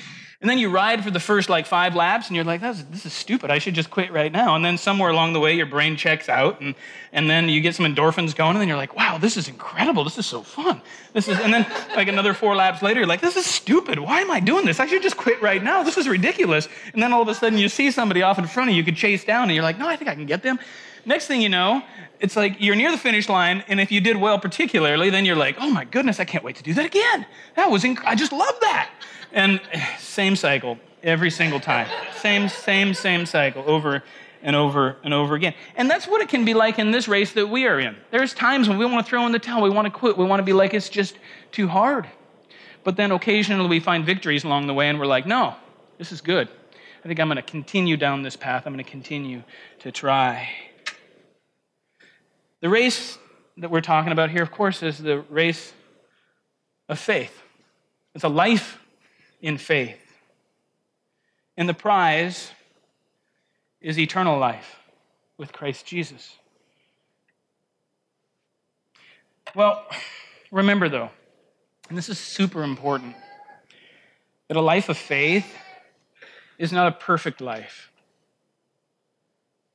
And 0.41 0.51
then 0.51 0.59
you 0.59 0.71
ride 0.71 1.05
for 1.05 1.11
the 1.11 1.21
first 1.21 1.49
like 1.49 1.67
five 1.67 1.95
laps, 1.95 2.27
and 2.29 2.37
you're 2.37 2.45
like, 2.45 2.61
this 2.61 3.07
is 3.07 3.13
stupid. 3.13 3.51
I 3.51 3.59
should 3.59 3.75
just 3.75 3.91
quit 3.91 4.13
right 4.13 4.33
now. 4.33 4.57
And 4.57 4.65
then 4.65 4.77
somewhere 4.77 5.11
along 5.11 5.33
the 5.33 5.41
way, 5.41 5.55
your 5.55 5.67
brain 5.67 5.97
checks 5.97 6.29
out, 6.29 6.61
and 6.61 6.75
and 7.13 7.29
then 7.29 7.49
you 7.49 7.61
get 7.61 7.75
some 7.75 7.87
endorphins 7.87 8.35
going, 8.35 8.53
and 8.53 8.61
then 8.61 8.69
you're 8.69 8.77
like, 8.77 8.97
wow, 8.97 9.19
this 9.19 9.37
is 9.37 9.49
incredible. 9.49 10.05
This 10.05 10.19
is 10.19 10.27
so 10.27 10.43
fun. 10.43 10.81
This 11.13 11.29
is, 11.29 11.39
and 11.39 11.53
then 11.53 11.67
like 11.95 12.09
another 12.09 12.33
four 12.33 12.57
laps 12.57 12.83
later, 12.83 13.01
you're 13.01 13.07
like, 13.07 13.21
this 13.21 13.37
is 13.37 13.45
stupid. 13.45 13.99
Why 13.99 14.21
am 14.21 14.31
I 14.31 14.41
doing 14.41 14.65
this? 14.65 14.81
I 14.81 14.87
should 14.87 15.03
just 15.03 15.17
quit 15.17 15.41
right 15.43 15.63
now. 15.63 15.83
This 15.83 15.99
is 15.99 16.09
ridiculous. 16.09 16.69
And 16.93 17.03
then 17.03 17.13
all 17.13 17.23
of 17.23 17.29
a 17.29 17.35
sudden 17.35 17.59
you 17.59 17.69
see 17.69 17.91
somebody 17.91 18.23
off 18.23 18.39
in 18.39 18.47
front 18.47 18.71
of 18.71 18.75
you, 18.75 18.79
you 18.79 18.85
could 18.85 18.97
chase 18.97 19.25
down, 19.25 19.45
and 19.45 19.53
you're 19.53 19.63
like, 19.63 19.79
no, 19.83 19.89
I 19.89 19.97
think 19.97 20.09
I 20.09 20.15
can 20.15 20.27
get 20.27 20.43
them. 20.43 20.61
Next 21.05 21.27
thing 21.27 21.41
you 21.43 21.49
know, 21.49 21.83
it's 22.21 22.37
like 22.37 22.57
you're 22.61 22.77
near 22.77 22.93
the 22.93 22.99
finish 22.99 23.29
line, 23.29 23.65
and 23.67 23.81
if 23.81 23.91
you 23.91 24.01
did 24.01 24.17
well 24.17 24.39
particularly, 24.39 25.11
then 25.11 25.25
you're 25.25 25.37
like, 25.37 25.57
oh 25.59 25.69
my 25.69 25.85
goodness, 25.85 26.21
I 26.21 26.25
can't 26.25 26.45
wait 26.45 26.57
to 26.57 26.63
do 26.63 26.73
that 26.75 26.87
again. 26.87 27.27
That 27.57 27.69
was, 27.69 27.83
inc- 27.83 28.05
I 28.05 28.15
just 28.15 28.33
love 28.33 28.55
that. 28.61 28.91
And 29.33 29.61
same 29.99 30.37
cycle 30.37 30.79
every 31.03 31.31
single 31.31 31.59
time. 31.59 31.89
Same, 32.17 32.49
same, 32.49 32.95
same 32.95 33.27
cycle 33.27 33.65
over 33.67 34.05
and 34.41 34.55
over 34.55 34.99
and 35.03 35.13
over 35.13 35.35
again. 35.35 35.55
And 35.75 35.91
that's 35.91 36.07
what 36.07 36.21
it 36.21 36.29
can 36.29 36.45
be 36.45 36.55
like 36.55 36.79
in 36.79 36.93
this 36.93 37.09
race 37.09 37.33
that 37.33 37.49
we 37.49 37.67
are 37.67 37.81
in. 37.81 37.97
There's 38.13 38.33
times 38.33 38.69
when 38.69 38.79
we 38.79 38.87
want 38.87 39.05
to 39.05 39.11
throw 39.11 39.27
in 39.27 39.33
the 39.33 39.41
towel, 39.41 39.63
we 39.63 39.71
want 39.71 39.87
to 39.87 39.91
quit, 39.91 40.17
we 40.17 40.25
want 40.25 40.39
to 40.39 40.45
be 40.45 40.53
like, 40.53 40.75
it's 40.75 40.89
just 40.89 41.19
too 41.51 41.67
hard. 41.67 42.07
But 42.85 42.97
then 42.97 43.11
occasionally 43.11 43.69
we 43.69 43.81
find 43.81 44.07
victories 44.07 44.45
along 44.45 44.69
the 44.69 44.75
way, 44.75 44.89
and 44.89 45.01
we're 45.01 45.07
like, 45.07 45.27
no, 45.27 45.57
this 45.99 46.13
is 46.13 46.21
good. 46.21 46.49
I 47.05 47.09
think 47.09 47.19
I'm 47.19 47.27
going 47.27 47.37
to 47.37 47.43
continue 47.43 47.97
down 47.97 48.23
this 48.23 48.37
path. 48.37 48.63
I'm 48.65 48.73
going 48.73 48.85
to 48.85 48.91
continue 48.91 49.43
to 49.81 49.91
try. 49.91 50.49
The 52.61 52.69
race 52.69 53.19
that 53.57 53.71
we're 53.71 53.81
talking 53.81 54.13
about 54.13 54.31
here, 54.31 54.43
of 54.43 54.53
course, 54.53 54.85
is 54.85 54.99
the 54.99 55.21
race 55.23 55.73
of 56.89 57.01
faith. 57.01 57.43
It's 58.15 58.23
a 58.23 58.29
life 58.29 58.79
in 59.41 59.59
faith. 59.59 59.99
And 61.57 61.69
the 61.69 61.75
prize 61.75 62.53
is 63.81 63.99
eternal 63.99 64.39
life 64.39 64.79
with 65.37 65.53
Christ 65.53 65.85
Jesus. 65.85 66.37
Well, 69.57 69.85
remember 70.53 70.89
though, 70.89 71.11
and 71.89 71.99
this 71.99 72.09
is 72.09 72.19
super 72.19 72.63
important, 72.63 73.17
that 74.47 74.57
a 74.57 74.61
life 74.61 74.89
of 74.89 74.97
faith 74.97 75.53
is 76.63 76.73
not 76.73 76.87
a 76.87 76.93
perfect 76.93 77.41
life. 77.41 77.91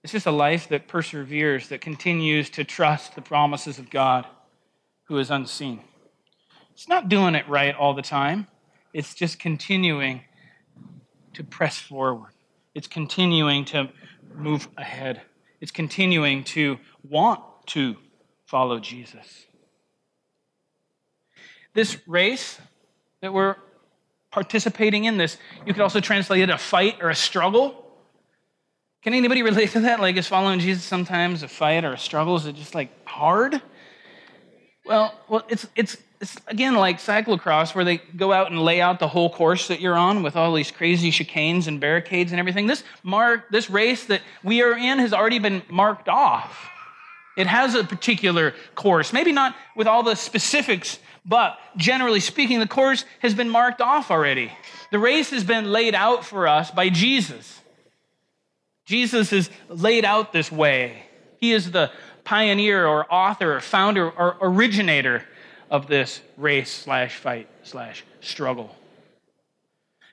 It's 0.04 0.14
just 0.14 0.26
a 0.26 0.32
life 0.32 0.70
that 0.70 0.88
perseveres, 0.88 1.68
that 1.68 1.82
continues 1.82 2.50
to 2.52 2.64
trust 2.64 3.14
the 3.14 3.22
promises 3.22 3.78
of 3.78 3.90
God 3.90 4.26
who 5.04 5.18
is 5.18 5.30
unseen. 5.30 5.82
It's 6.72 6.88
not 6.88 7.10
doing 7.10 7.36
it 7.36 7.46
right 7.50 7.76
all 7.76 7.94
the 7.94 8.02
time, 8.02 8.48
it's 8.94 9.14
just 9.14 9.38
continuing 9.38 10.22
to 11.34 11.44
press 11.44 11.78
forward. 11.78 12.32
It's 12.74 12.88
continuing 12.88 13.66
to 13.66 13.90
move 14.34 14.70
ahead. 14.78 15.22
It's 15.60 15.72
continuing 15.72 16.46
to 16.56 16.78
want 17.04 17.42
to 17.68 17.98
follow 18.46 18.80
Jesus. 18.80 19.46
This 21.74 21.98
race 22.08 22.62
that 23.20 23.34
we're 23.34 23.58
participating 24.32 25.06
in 25.06 25.18
this, 25.18 25.38
you 25.66 25.74
could 25.74 25.82
also 25.82 26.00
translate 26.00 26.42
it 26.42 26.50
a 26.50 26.58
fight 26.58 26.98
or 27.02 27.10
a 27.10 27.16
struggle. 27.16 27.86
Can 29.04 29.14
anybody 29.14 29.44
relate 29.52 29.72
to 29.72 29.82
that? 29.82 30.00
Like, 30.00 30.18
is 30.18 30.28
following 30.28 30.60
Jesus 30.60 30.84
sometimes 30.84 31.44
a 31.44 31.48
fight 31.48 31.86
or 31.86 31.94
a 31.94 31.98
struggle? 31.98 32.36
Is 32.36 32.46
it 32.46 32.56
just 32.56 32.76
like 32.76 32.90
hard? 33.08 33.62
Well, 34.86 35.14
well, 35.28 35.44
it's 35.50 35.68
it's 35.76 35.98
it's 36.22 36.38
again 36.48 36.76
like 36.76 37.00
cyclocross 37.00 37.76
where 37.76 37.84
they 37.84 37.98
go 37.98 38.32
out 38.32 38.52
and 38.52 38.62
lay 38.62 38.82
out 38.82 39.00
the 39.00 39.08
whole 39.08 39.30
course 39.30 39.68
that 39.68 39.82
you're 39.82 39.98
on 39.98 40.24
with 40.24 40.36
all 40.36 40.54
these 40.54 40.72
crazy 40.72 41.12
chicanes 41.12 41.68
and 41.68 41.80
barricades 41.80 42.32
and 42.32 42.40
everything. 42.40 42.68
This 42.68 42.84
mark, 43.04 43.50
this 43.52 43.70
race 43.70 44.06
that 44.06 44.22
we 44.44 44.62
are 44.62 44.78
in 44.78 45.00
has 45.00 45.14
already 45.14 45.40
been 45.40 45.62
marked 45.70 46.08
off. 46.10 46.70
It 47.38 47.48
has 47.48 47.76
a 47.76 47.84
particular 47.84 48.56
course, 48.74 49.14
maybe 49.14 49.32
not 49.32 49.56
with 49.76 49.88
all 49.88 50.02
the 50.02 50.16
specifics, 50.16 51.00
but 51.28 51.60
generally 51.76 52.22
speaking, 52.22 52.60
the 52.60 52.68
course 52.68 53.04
has 53.20 53.34
been 53.34 53.50
marked 53.50 53.82
off 53.82 54.10
already. 54.10 54.52
The 54.92 55.00
race 55.00 55.30
has 55.32 55.44
been 55.44 55.72
laid 55.72 55.94
out 55.94 56.24
for 56.24 56.48
us 56.48 56.72
by 56.72 56.90
Jesus. 56.90 57.60
Jesus 58.86 59.34
is 59.34 59.50
laid 59.68 60.06
out 60.06 60.32
this 60.32 60.50
way. 60.50 61.04
He 61.40 61.52
is 61.52 61.72
the 61.72 61.92
pioneer 62.24 62.88
or 62.88 63.06
author 63.14 63.58
or 63.58 63.60
founder 63.60 64.10
or 64.10 64.38
originator 64.40 65.26
of 65.70 65.88
this 65.88 66.22
race 66.38 66.72
slash 66.72 67.18
fight 67.18 67.50
slash 67.64 68.06
struggle. 68.22 68.74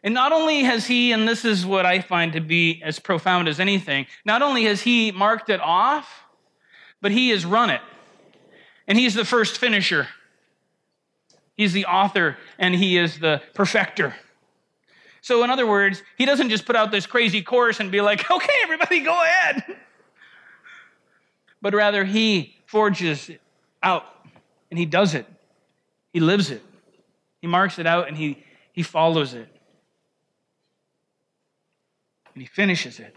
And 0.02 0.12
not 0.12 0.32
only 0.32 0.64
has 0.64 0.86
he, 0.86 1.12
and 1.12 1.26
this 1.26 1.44
is 1.44 1.64
what 1.64 1.86
I 1.86 2.00
find 2.00 2.32
to 2.32 2.40
be 2.40 2.82
as 2.82 2.98
profound 2.98 3.48
as 3.48 3.60
anything, 3.60 4.06
not 4.24 4.42
only 4.42 4.64
has 4.64 4.82
he 4.82 5.12
marked 5.12 5.48
it 5.48 5.60
off, 5.60 6.24
but 7.00 7.12
he 7.12 7.30
has 7.30 7.46
run 7.46 7.70
it. 7.70 7.80
And 8.86 8.98
he's 8.98 9.14
the 9.14 9.24
first 9.24 9.58
finisher. 9.58 10.08
He's 11.56 11.72
the 11.72 11.86
author 11.86 12.36
and 12.58 12.74
he 12.74 12.98
is 12.98 13.18
the 13.18 13.42
perfecter. 13.54 14.14
So, 15.20 15.42
in 15.42 15.50
other 15.50 15.66
words, 15.66 16.02
he 16.18 16.26
doesn't 16.26 16.50
just 16.50 16.66
put 16.66 16.76
out 16.76 16.90
this 16.90 17.06
crazy 17.06 17.42
course 17.42 17.80
and 17.80 17.90
be 17.90 18.00
like, 18.00 18.30
okay, 18.30 18.54
everybody 18.62 19.00
go 19.00 19.22
ahead. 19.22 19.64
But 21.62 21.74
rather, 21.74 22.04
he 22.04 22.56
forges 22.66 23.30
it 23.30 23.40
out 23.82 24.04
and 24.70 24.78
he 24.78 24.84
does 24.84 25.14
it. 25.14 25.26
He 26.12 26.20
lives 26.20 26.50
it. 26.50 26.62
He 27.40 27.46
marks 27.46 27.78
it 27.78 27.86
out 27.86 28.08
and 28.08 28.16
he, 28.16 28.42
he 28.72 28.82
follows 28.82 29.34
it. 29.34 29.48
And 32.34 32.42
he 32.42 32.46
finishes 32.46 32.98
it. 33.00 33.16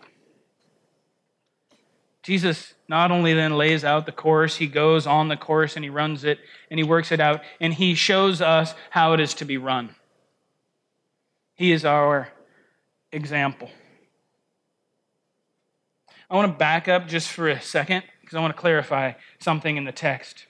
Jesus 2.28 2.74
not 2.90 3.10
only 3.10 3.34
then 3.34 3.56
lays 3.56 3.86
out 3.86 4.06
the 4.06 4.12
course, 4.12 4.58
he 4.58 4.68
goes 4.68 5.08
on 5.08 5.30
the 5.30 5.38
course 5.38 5.78
and 5.78 5.86
he 5.86 5.90
runs 5.90 6.26
it 6.26 6.40
and 6.70 6.78
he 6.78 6.84
works 6.84 7.14
it 7.14 7.22
out 7.22 7.40
and 7.62 7.74
he 7.74 7.96
shows 7.96 8.42
us 8.42 8.76
how 8.90 9.14
it 9.14 9.22
is 9.22 9.34
to 9.36 9.46
be 9.46 9.56
run. 9.58 9.96
He 11.56 11.72
is 11.72 11.86
our 11.86 12.28
example. 13.14 13.70
I 16.30 16.36
want 16.36 16.52
to 16.52 16.58
back 16.58 16.90
up 16.90 17.08
just 17.08 17.30
for 17.30 17.48
a 17.48 17.62
second 17.62 18.04
because 18.20 18.36
I 18.36 18.42
want 18.42 18.54
to 18.54 18.60
clarify 18.60 19.14
something 19.40 19.78
in 19.78 19.86
the 19.86 19.94
text. 19.94 20.48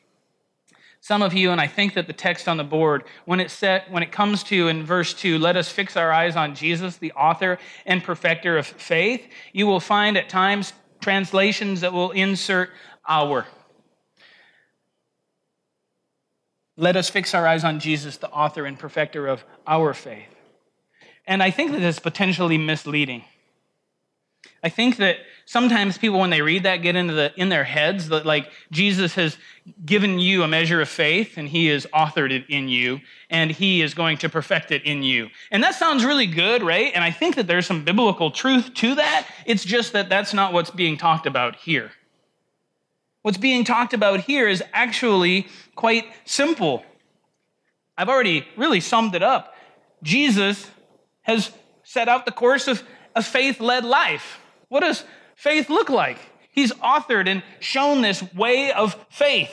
Some 0.99 1.21
of 1.21 1.35
you, 1.35 1.51
and 1.51 1.61
I 1.61 1.67
think 1.67 1.93
that 1.93 2.07
the 2.07 2.11
text 2.11 2.47
on 2.47 2.57
the 2.57 2.63
board, 2.63 3.03
when 3.25 3.39
it 3.39 3.51
set, 3.51 3.91
when 3.91 4.01
it 4.01 4.11
comes 4.11 4.41
to 4.45 4.67
in 4.67 4.83
verse 4.83 5.13
2, 5.13 5.37
let 5.37 5.55
us 5.55 5.69
fix 5.69 5.95
our 5.95 6.11
eyes 6.11 6.35
on 6.35 6.55
Jesus, 6.55 6.97
the 6.97 7.11
author 7.11 7.59
and 7.85 8.03
perfecter 8.03 8.57
of 8.57 8.65
faith, 8.65 9.27
you 9.53 9.67
will 9.67 9.79
find 9.79 10.17
at 10.17 10.27
times 10.27 10.73
translations 10.99 11.81
that 11.81 11.93
will 11.93 12.11
insert 12.11 12.69
our. 13.07 13.45
Let 16.75 16.95
us 16.95 17.09
fix 17.09 17.33
our 17.33 17.47
eyes 17.47 17.63
on 17.63 17.79
Jesus, 17.79 18.17
the 18.17 18.29
author 18.29 18.65
and 18.65 18.77
perfecter 18.77 19.27
of 19.27 19.43
our 19.65 19.93
faith. 19.93 20.29
And 21.25 21.41
I 21.41 21.51
think 21.51 21.71
that 21.71 21.81
is 21.81 21.99
potentially 21.99 22.57
misleading. 22.57 23.23
I 24.63 24.69
think 24.69 24.97
that 24.97 25.17
sometimes 25.45 25.97
people, 25.97 26.19
when 26.19 26.29
they 26.29 26.41
read 26.41 26.63
that, 26.63 26.77
get 26.77 26.95
into 26.95 27.13
the 27.13 27.31
in 27.37 27.49
their 27.49 27.63
heads 27.63 28.09
that 28.09 28.25
like 28.25 28.51
Jesus 28.71 29.15
has 29.15 29.37
given 29.85 30.19
you 30.19 30.43
a 30.43 30.47
measure 30.47 30.81
of 30.81 30.89
faith 30.89 31.37
and 31.37 31.47
he 31.47 31.67
has 31.67 31.85
authored 31.87 32.31
it 32.31 32.45
in 32.49 32.67
you 32.67 32.99
and 33.29 33.51
he 33.51 33.81
is 33.81 33.93
going 33.93 34.17
to 34.19 34.29
perfect 34.29 34.71
it 34.71 34.83
in 34.83 35.03
you. 35.03 35.29
And 35.51 35.63
that 35.63 35.75
sounds 35.75 36.03
really 36.03 36.27
good, 36.27 36.63
right? 36.63 36.91
And 36.93 37.03
I 37.03 37.11
think 37.11 37.35
that 37.35 37.47
there's 37.47 37.65
some 37.65 37.83
biblical 37.83 38.31
truth 38.31 38.73
to 38.75 38.95
that. 38.95 39.27
It's 39.45 39.63
just 39.63 39.93
that 39.93 40.09
that's 40.09 40.33
not 40.33 40.53
what's 40.53 40.71
being 40.71 40.97
talked 40.97 41.25
about 41.25 41.55
here. 41.55 41.91
What's 43.21 43.37
being 43.37 43.63
talked 43.63 43.93
about 43.93 44.21
here 44.21 44.47
is 44.47 44.63
actually 44.73 45.47
quite 45.75 46.05
simple. 46.25 46.83
I've 47.97 48.09
already 48.09 48.47
really 48.55 48.79
summed 48.79 49.15
it 49.15 49.23
up. 49.23 49.55
Jesus 50.03 50.69
has 51.23 51.51
set 51.83 52.07
out 52.07 52.25
the 52.25 52.31
course 52.31 52.67
of 52.67 52.83
a 53.17 53.23
faith 53.23 53.59
led 53.59 53.83
life. 53.83 54.39
What 54.69 54.81
does 54.81 55.03
faith 55.35 55.69
look 55.69 55.89
like? 55.89 56.19
He's 56.51 56.71
authored 56.73 57.27
and 57.27 57.43
shown 57.59 58.01
this 58.01 58.21
way 58.33 58.71
of 58.71 58.95
faith 59.09 59.51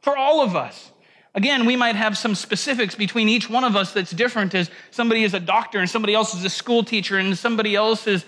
for 0.00 0.16
all 0.16 0.42
of 0.42 0.56
us. 0.56 0.90
Again, 1.34 1.66
we 1.66 1.76
might 1.76 1.96
have 1.96 2.16
some 2.16 2.34
specifics 2.34 2.94
between 2.94 3.28
each 3.28 3.48
one 3.50 3.62
of 3.62 3.76
us 3.76 3.92
that's 3.92 4.10
different 4.10 4.54
as 4.54 4.70
somebody 4.90 5.22
is 5.22 5.34
a 5.34 5.40
doctor 5.40 5.78
and 5.78 5.88
somebody 5.88 6.14
else 6.14 6.34
is 6.34 6.44
a 6.44 6.50
school 6.50 6.82
teacher 6.82 7.18
and 7.18 7.36
somebody 7.36 7.76
else 7.76 8.06
is 8.06 8.24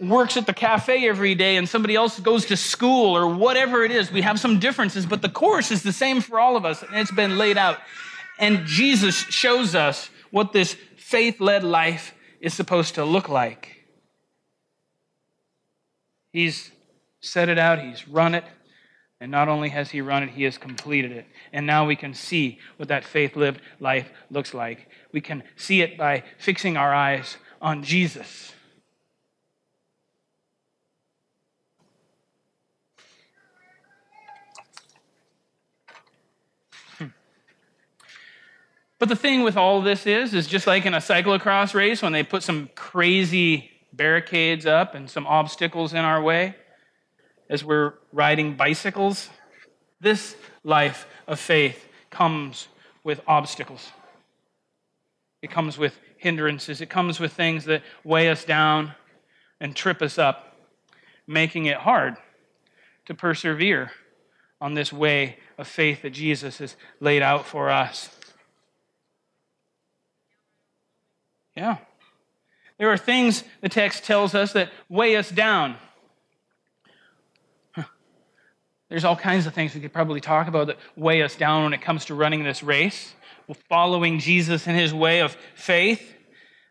works 0.00 0.38
at 0.38 0.46
the 0.46 0.54
cafe 0.54 1.06
every 1.06 1.34
day 1.34 1.56
and 1.56 1.68
somebody 1.68 1.94
else 1.94 2.18
goes 2.18 2.46
to 2.46 2.56
school 2.56 3.16
or 3.16 3.34
whatever 3.34 3.84
it 3.84 3.90
is. 3.90 4.10
We 4.10 4.22
have 4.22 4.40
some 4.40 4.58
differences, 4.58 5.04
but 5.04 5.20
the 5.20 5.28
course 5.28 5.70
is 5.70 5.82
the 5.82 5.92
same 5.92 6.22
for 6.22 6.40
all 6.40 6.56
of 6.56 6.64
us 6.64 6.82
and 6.82 6.96
it's 6.96 7.12
been 7.12 7.36
laid 7.36 7.58
out. 7.58 7.78
And 8.38 8.64
Jesus 8.64 9.14
shows 9.14 9.74
us 9.74 10.08
what 10.30 10.52
this 10.52 10.74
faith-led 10.96 11.62
life 11.62 12.14
is 12.40 12.54
supposed 12.54 12.94
to 12.94 13.04
look 13.04 13.28
like. 13.28 13.79
He's 16.32 16.70
set 17.20 17.48
it 17.48 17.58
out, 17.58 17.80
he's 17.80 18.08
run 18.08 18.34
it, 18.34 18.44
and 19.20 19.30
not 19.30 19.48
only 19.48 19.68
has 19.68 19.90
he 19.90 20.00
run 20.00 20.22
it, 20.22 20.30
he 20.30 20.44
has 20.44 20.56
completed 20.56 21.12
it. 21.12 21.26
And 21.52 21.66
now 21.66 21.86
we 21.86 21.94
can 21.94 22.14
see 22.14 22.58
what 22.78 22.88
that 22.88 23.04
faith 23.04 23.36
lived 23.36 23.60
life 23.78 24.10
looks 24.30 24.54
like. 24.54 24.88
We 25.12 25.20
can 25.20 25.42
see 25.56 25.82
it 25.82 25.98
by 25.98 26.24
fixing 26.38 26.78
our 26.78 26.94
eyes 26.94 27.36
on 27.60 27.82
Jesus. 27.82 28.52
Hmm. 36.96 37.08
But 38.98 39.10
the 39.10 39.16
thing 39.16 39.42
with 39.42 39.58
all 39.58 39.82
this 39.82 40.06
is, 40.06 40.32
is 40.32 40.46
just 40.46 40.66
like 40.66 40.86
in 40.86 40.94
a 40.94 40.98
cyclocross 40.98 41.74
race 41.74 42.00
when 42.00 42.12
they 42.12 42.22
put 42.22 42.42
some 42.42 42.70
crazy 42.74 43.70
barricades 43.92 44.66
up 44.66 44.94
and 44.94 45.10
some 45.10 45.26
obstacles 45.26 45.92
in 45.92 46.00
our 46.00 46.22
way 46.22 46.54
as 47.48 47.64
we're 47.64 47.94
riding 48.12 48.54
bicycles. 48.54 49.28
This 50.00 50.36
life 50.62 51.06
of 51.26 51.38
faith 51.38 51.88
comes 52.10 52.68
with 53.04 53.20
obstacles. 53.26 53.90
It 55.42 55.50
comes 55.50 55.78
with 55.78 55.98
hindrances. 56.16 56.80
It 56.80 56.90
comes 56.90 57.18
with 57.18 57.32
things 57.32 57.64
that 57.64 57.82
weigh 58.04 58.28
us 58.28 58.44
down 58.44 58.94
and 59.60 59.74
trip 59.74 60.02
us 60.02 60.18
up, 60.18 60.56
making 61.26 61.66
it 61.66 61.78
hard 61.78 62.16
to 63.06 63.14
persevere 63.14 63.90
on 64.60 64.74
this 64.74 64.92
way 64.92 65.38
of 65.58 65.66
faith 65.66 66.02
that 66.02 66.10
Jesus 66.10 66.58
has 66.58 66.76
laid 67.00 67.22
out 67.22 67.46
for 67.46 67.70
us. 67.70 68.10
Yeah. 71.56 71.78
There 72.80 72.90
are 72.90 72.96
things, 72.96 73.44
the 73.60 73.68
text 73.68 74.04
tells 74.04 74.34
us, 74.34 74.54
that 74.54 74.70
weigh 74.88 75.14
us 75.14 75.30
down. 75.30 75.76
There's 78.88 79.04
all 79.04 79.16
kinds 79.16 79.46
of 79.46 79.52
things 79.52 79.74
we 79.74 79.82
could 79.82 79.92
probably 79.92 80.22
talk 80.22 80.48
about 80.48 80.68
that 80.68 80.78
weigh 80.96 81.22
us 81.22 81.36
down 81.36 81.64
when 81.64 81.74
it 81.74 81.82
comes 81.82 82.06
to 82.06 82.14
running 82.14 82.42
this 82.42 82.62
race, 82.62 83.12
following 83.68 84.18
Jesus 84.18 84.66
in 84.66 84.74
his 84.74 84.94
way 84.94 85.20
of 85.20 85.36
faith. 85.54 86.14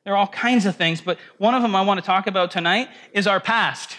There 0.03 0.13
are 0.15 0.17
all 0.17 0.27
kinds 0.27 0.65
of 0.65 0.75
things, 0.75 0.99
but 0.99 1.19
one 1.37 1.53
of 1.53 1.61
them 1.61 1.75
I 1.75 1.81
want 1.83 1.99
to 1.99 2.05
talk 2.05 2.25
about 2.25 2.49
tonight 2.49 2.89
is 3.13 3.27
our 3.27 3.39
past. 3.39 3.95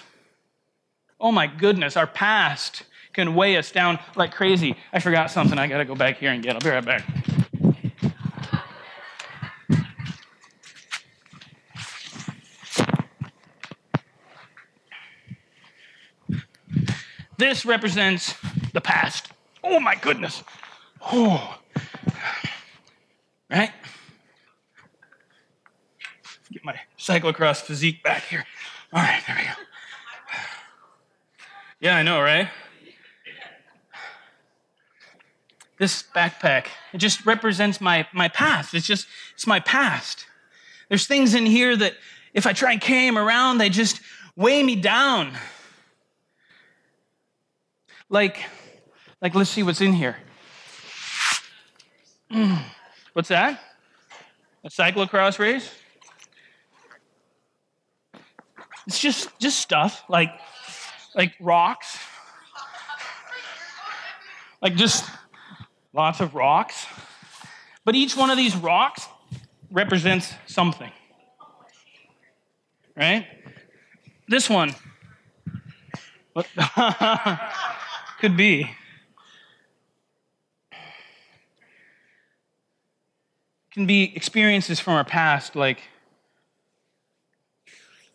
Oh 1.21 1.31
my 1.31 1.47
goodness, 1.47 1.97
our 1.97 2.09
past 2.09 2.83
can 3.12 3.37
weigh 3.37 3.57
us 3.57 3.71
down 3.71 4.00
like 4.17 4.35
crazy. 4.35 4.75
I 4.93 4.99
forgot 4.99 5.31
something 5.31 5.61
I 5.61 5.69
got 5.69 5.79
to 5.79 5.85
go 5.85 5.95
back 5.95 6.19
here 6.19 6.33
and 6.33 6.43
get. 6.43 6.57
I'll 6.57 6.61
be 6.61 6.71
right 6.71 6.85
back. 6.85 7.05
This 17.41 17.65
represents 17.65 18.35
the 18.75 18.83
past. 18.83 19.33
Oh 19.65 19.81
my 19.81 19.95
goodness. 19.95 20.43
Oh. 21.01 21.59
Right? 23.51 23.71
Get 26.53 26.63
my 26.67 26.79
cyclocross 26.99 27.63
physique 27.63 28.03
back 28.03 28.25
here. 28.25 28.45
All 28.93 29.01
right, 29.01 29.23
there 29.27 29.37
we 29.39 29.43
go. 29.43 29.53
Yeah, 31.81 31.97
I 31.97 32.03
know, 32.03 32.21
right? 32.21 32.51
This 35.79 36.05
backpack, 36.15 36.67
it 36.93 36.99
just 36.99 37.25
represents 37.25 37.81
my, 37.81 38.07
my 38.13 38.29
past. 38.29 38.75
It's 38.75 38.87
just, 38.87 39.07
it's 39.33 39.47
my 39.47 39.61
past. 39.61 40.27
There's 40.91 41.07
things 41.07 41.33
in 41.35 41.47
here 41.47 41.75
that 41.75 41.95
if 42.35 42.47
I 42.47 42.53
try 42.53 42.73
and 42.73 42.83
carry 42.83 43.07
them 43.07 43.17
around, 43.17 43.57
they 43.57 43.71
just 43.71 44.03
weigh 44.37 44.63
me 44.63 44.77
down. 44.77 45.33
Like, 48.12 48.40
like 49.23 49.37
let's 49.37 49.50
see 49.50 49.62
what's 49.62 49.81
in 49.81 49.93
here. 49.93 50.17
What's 53.12 53.29
that? 53.29 53.61
A 54.64 54.69
cyclocross 54.69 55.38
race? 55.38 55.71
It's 58.87 58.99
just 59.00 59.31
just 59.38 59.61
stuff 59.61 60.05
like 60.09 60.31
like 61.14 61.35
rocks. 61.40 61.99
Like 64.61 64.75
just 64.75 65.09
lots 65.93 66.21
of 66.21 66.35
rocks. 66.35 66.87
But 67.85 67.95
each 67.95 68.17
one 68.17 68.31
of 68.31 68.37
these 68.37 68.57
rocks 68.57 69.07
represents 69.71 70.33
something. 70.47 70.90
Right? 72.97 73.26
This 74.29 74.50
one. 74.50 74.75
Could 78.21 78.37
be. 78.37 78.71
Can 83.73 83.87
be 83.87 84.15
experiences 84.15 84.79
from 84.79 84.93
our 84.93 85.05
past, 85.05 85.57
like, 85.57 85.81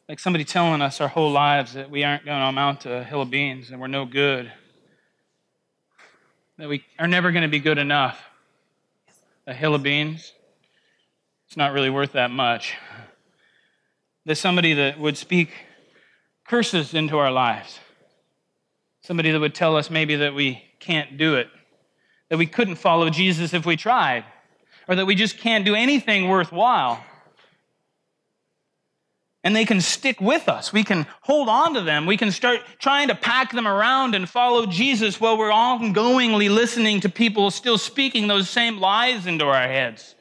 like 0.08 0.20
somebody 0.20 0.44
telling 0.44 0.84
us 0.84 1.02
our 1.02 1.08
whole 1.08 1.32
lives 1.32 1.74
that 1.74 1.90
we 1.90 2.04
aren't 2.04 2.24
going 2.24 2.40
to 2.40 2.46
amount 2.46 2.82
to 2.82 2.94
a 2.94 3.04
hill 3.04 3.24
of 3.24 3.32
beans 3.32 3.72
and 3.72 3.82
we're 3.82 3.88
no 3.88 4.06
good, 4.06 4.52
that 6.60 6.70
we 6.70 6.86
are 7.00 7.08
never 7.08 7.32
going 7.32 7.42
to 7.42 7.50
be 7.50 7.60
good 7.60 7.80
enough. 7.80 8.22
A 9.48 9.56
hill 9.56 9.74
of 9.74 9.82
beans, 9.82 10.34
it's 11.48 11.58
not 11.58 11.74
really 11.74 11.90
worth 11.90 12.12
that 12.12 12.30
much. 12.30 12.76
There's 14.24 14.40
somebody 14.40 14.76
that 14.76 15.00
would 15.00 15.18
speak 15.18 15.50
curses 16.46 16.94
into 16.94 17.18
our 17.18 17.32
lives 17.32 17.80
Somebody 19.06 19.30
that 19.30 19.40
would 19.40 19.54
tell 19.54 19.78
us 19.78 19.92
maybe 19.92 20.16
that 20.16 20.34
we 20.34 20.64
can't 20.80 21.16
do 21.16 21.36
it, 21.36 21.48
that 22.32 22.40
we 22.40 22.48
couldn't 22.48 22.78
follow 22.78 23.12
Jesus 23.12 23.54
if 23.54 23.64
we 23.64 23.78
tried, 23.78 24.26
or 24.88 24.96
that 24.96 25.06
we 25.06 25.14
just 25.14 25.38
can't 25.38 25.64
do 25.64 25.76
anything 25.76 26.28
worthwhile. 26.28 27.04
And 29.44 29.56
they 29.56 29.64
can 29.64 29.80
stick 29.80 30.20
with 30.20 30.50
us. 30.50 30.74
We 30.74 30.84
can 30.84 31.06
hold 31.22 31.50
on 31.50 31.76
to 31.76 31.82
them. 31.82 32.08
We 32.08 32.18
can 32.18 32.32
start 32.32 32.62
trying 32.80 33.10
to 33.10 33.16
pack 33.16 33.52
them 33.52 33.68
around 33.68 34.16
and 34.16 34.28
follow 34.28 34.66
Jesus 34.66 35.22
while 35.22 35.38
we're 35.38 35.52
ongoingly 35.52 36.50
listening 36.50 37.02
to 37.02 37.10
people 37.10 37.52
still 37.52 37.78
speaking 37.78 38.26
those 38.26 38.50
same 38.50 38.80
lies 38.80 39.28
into 39.28 39.46
our 39.46 39.68
heads. 39.68 40.16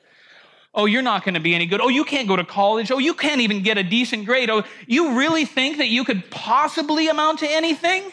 Oh, 0.75 0.85
you're 0.85 1.01
not 1.01 1.25
going 1.25 1.37
to 1.37 1.41
be 1.41 1.55
any 1.55 1.65
good. 1.65 1.81
Oh, 1.81 1.89
you 1.89 2.05
can't 2.05 2.29
go 2.29 2.37
to 2.37 2.45
college. 2.45 2.91
Oh, 2.91 2.99
you 2.99 3.15
can't 3.15 3.41
even 3.41 3.63
get 3.63 3.79
a 3.79 3.83
decent 3.83 4.27
grade. 4.27 4.51
Oh, 4.51 4.63
you 4.87 5.17
really 5.17 5.47
think 5.47 5.79
that 5.79 5.89
you 5.89 6.05
could 6.05 6.31
possibly 6.31 7.09
amount 7.09 7.39
to 7.39 7.51
anything? 7.51 8.13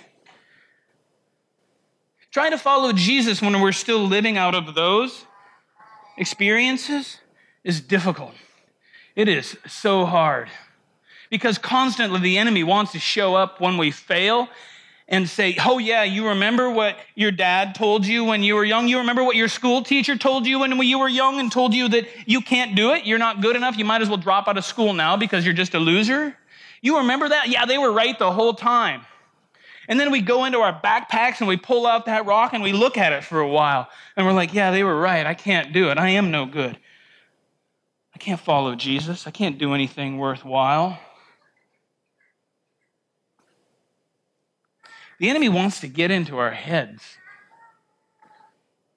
Trying 2.31 2.51
to 2.51 2.57
follow 2.57 2.93
Jesus 2.93 3.41
when 3.41 3.59
we're 3.59 3.73
still 3.73 4.07
living 4.07 4.37
out 4.37 4.55
of 4.55 4.73
those 4.73 5.25
experiences 6.17 7.17
is 7.63 7.81
difficult. 7.81 8.33
It 9.17 9.27
is 9.27 9.57
so 9.67 10.05
hard 10.05 10.49
because 11.29 11.57
constantly 11.57 12.21
the 12.21 12.37
enemy 12.37 12.63
wants 12.63 12.93
to 12.93 12.99
show 12.99 13.35
up 13.35 13.59
when 13.59 13.77
we 13.77 13.91
fail 13.91 14.47
and 15.09 15.27
say, 15.27 15.57
Oh, 15.59 15.77
yeah, 15.77 16.03
you 16.03 16.29
remember 16.29 16.71
what 16.71 16.95
your 17.15 17.31
dad 17.31 17.75
told 17.75 18.05
you 18.05 18.23
when 18.23 18.43
you 18.43 18.55
were 18.55 18.63
young? 18.63 18.87
You 18.87 18.99
remember 18.99 19.25
what 19.25 19.35
your 19.35 19.49
school 19.49 19.83
teacher 19.83 20.15
told 20.17 20.47
you 20.47 20.59
when 20.59 20.71
you 20.79 20.99
were 20.99 21.09
young 21.09 21.37
and 21.37 21.51
told 21.51 21.73
you 21.73 21.89
that 21.89 22.07
you 22.25 22.39
can't 22.39 22.75
do 22.75 22.93
it? 22.93 23.05
You're 23.05 23.19
not 23.19 23.41
good 23.41 23.57
enough. 23.57 23.77
You 23.77 23.83
might 23.83 24.01
as 24.01 24.07
well 24.07 24.17
drop 24.17 24.47
out 24.47 24.57
of 24.57 24.63
school 24.63 24.93
now 24.93 25.17
because 25.17 25.43
you're 25.43 25.53
just 25.53 25.73
a 25.73 25.79
loser. 25.79 26.37
You 26.81 26.99
remember 26.99 27.27
that? 27.27 27.49
Yeah, 27.49 27.65
they 27.65 27.77
were 27.77 27.91
right 27.91 28.17
the 28.17 28.31
whole 28.31 28.53
time. 28.53 29.01
And 29.87 29.99
then 29.99 30.11
we 30.11 30.21
go 30.21 30.45
into 30.45 30.59
our 30.59 30.79
backpacks 30.79 31.39
and 31.39 31.47
we 31.47 31.57
pull 31.57 31.87
out 31.87 32.05
that 32.05 32.25
rock 32.25 32.53
and 32.53 32.63
we 32.63 32.71
look 32.71 32.97
at 32.97 33.13
it 33.13 33.23
for 33.23 33.39
a 33.39 33.47
while. 33.47 33.89
And 34.15 34.25
we're 34.25 34.33
like, 34.33 34.53
yeah, 34.53 34.71
they 34.71 34.83
were 34.83 34.99
right. 34.99 35.25
I 35.25 35.33
can't 35.33 35.73
do 35.73 35.89
it. 35.89 35.97
I 35.97 36.09
am 36.09 36.31
no 36.31 36.45
good. 36.45 36.77
I 38.13 38.19
can't 38.19 38.39
follow 38.39 38.75
Jesus. 38.75 39.25
I 39.25 39.31
can't 39.31 39.57
do 39.57 39.73
anything 39.73 40.17
worthwhile. 40.17 40.99
The 45.19 45.29
enemy 45.29 45.49
wants 45.49 45.79
to 45.81 45.87
get 45.87 46.09
into 46.09 46.37
our 46.37 46.51
heads. 46.51 47.03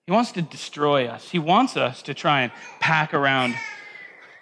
He 0.06 0.12
wants 0.12 0.32
to 0.32 0.42
destroy 0.42 1.06
us. 1.06 1.30
He 1.30 1.38
wants 1.38 1.76
us 1.76 2.02
to 2.02 2.14
try 2.14 2.42
and 2.42 2.52
pack 2.80 3.14
around. 3.14 3.54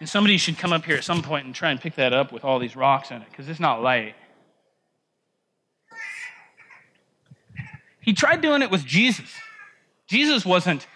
And 0.01 0.09
somebody 0.09 0.37
should 0.37 0.59
come 0.59 0.73
up 0.73 0.85
here 0.85 0.97
at 0.97 1.05
some 1.05 1.23
point 1.23 1.47
and 1.47 1.55
try 1.55 1.71
and 1.71 1.81
pick 1.81 1.95
that 1.95 2.13
up 2.13 2.33
with 2.33 2.45
all 2.45 2.59
these 2.59 2.75
rocks 2.75 3.13
in 3.13 3.23
it 3.23 3.29
because 3.31 3.49
it's 3.49 3.61
not 3.61 3.83
light. 3.83 4.15
He 8.03 8.13
tried 8.13 8.41
doing 8.41 8.63
it 8.63 8.71
with 8.71 8.85
Jesus. 8.85 9.33
Jesus 10.07 10.45
wasn't 10.45 10.87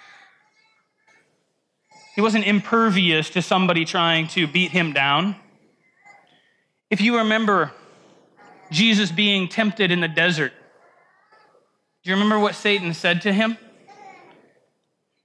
he 2.15 2.23
wasn't 2.23 2.47
impervious 2.47 3.29
to 3.31 3.43
somebody 3.43 3.85
trying 3.85 4.27
to 4.29 4.47
beat 4.47 4.71
him 4.71 4.95
down. 4.95 5.37
If 6.91 7.03
you 7.03 7.19
remember 7.19 7.73
Jesus 8.71 9.13
being 9.13 9.49
tempted 9.49 9.91
in 9.91 10.01
the 10.01 10.09
desert, 10.09 10.53
do 12.03 12.11
you 12.11 12.15
remember 12.15 12.39
what 12.39 12.55
Satan 12.55 12.95
said 12.95 13.21
to 13.23 13.35
him? 13.35 13.59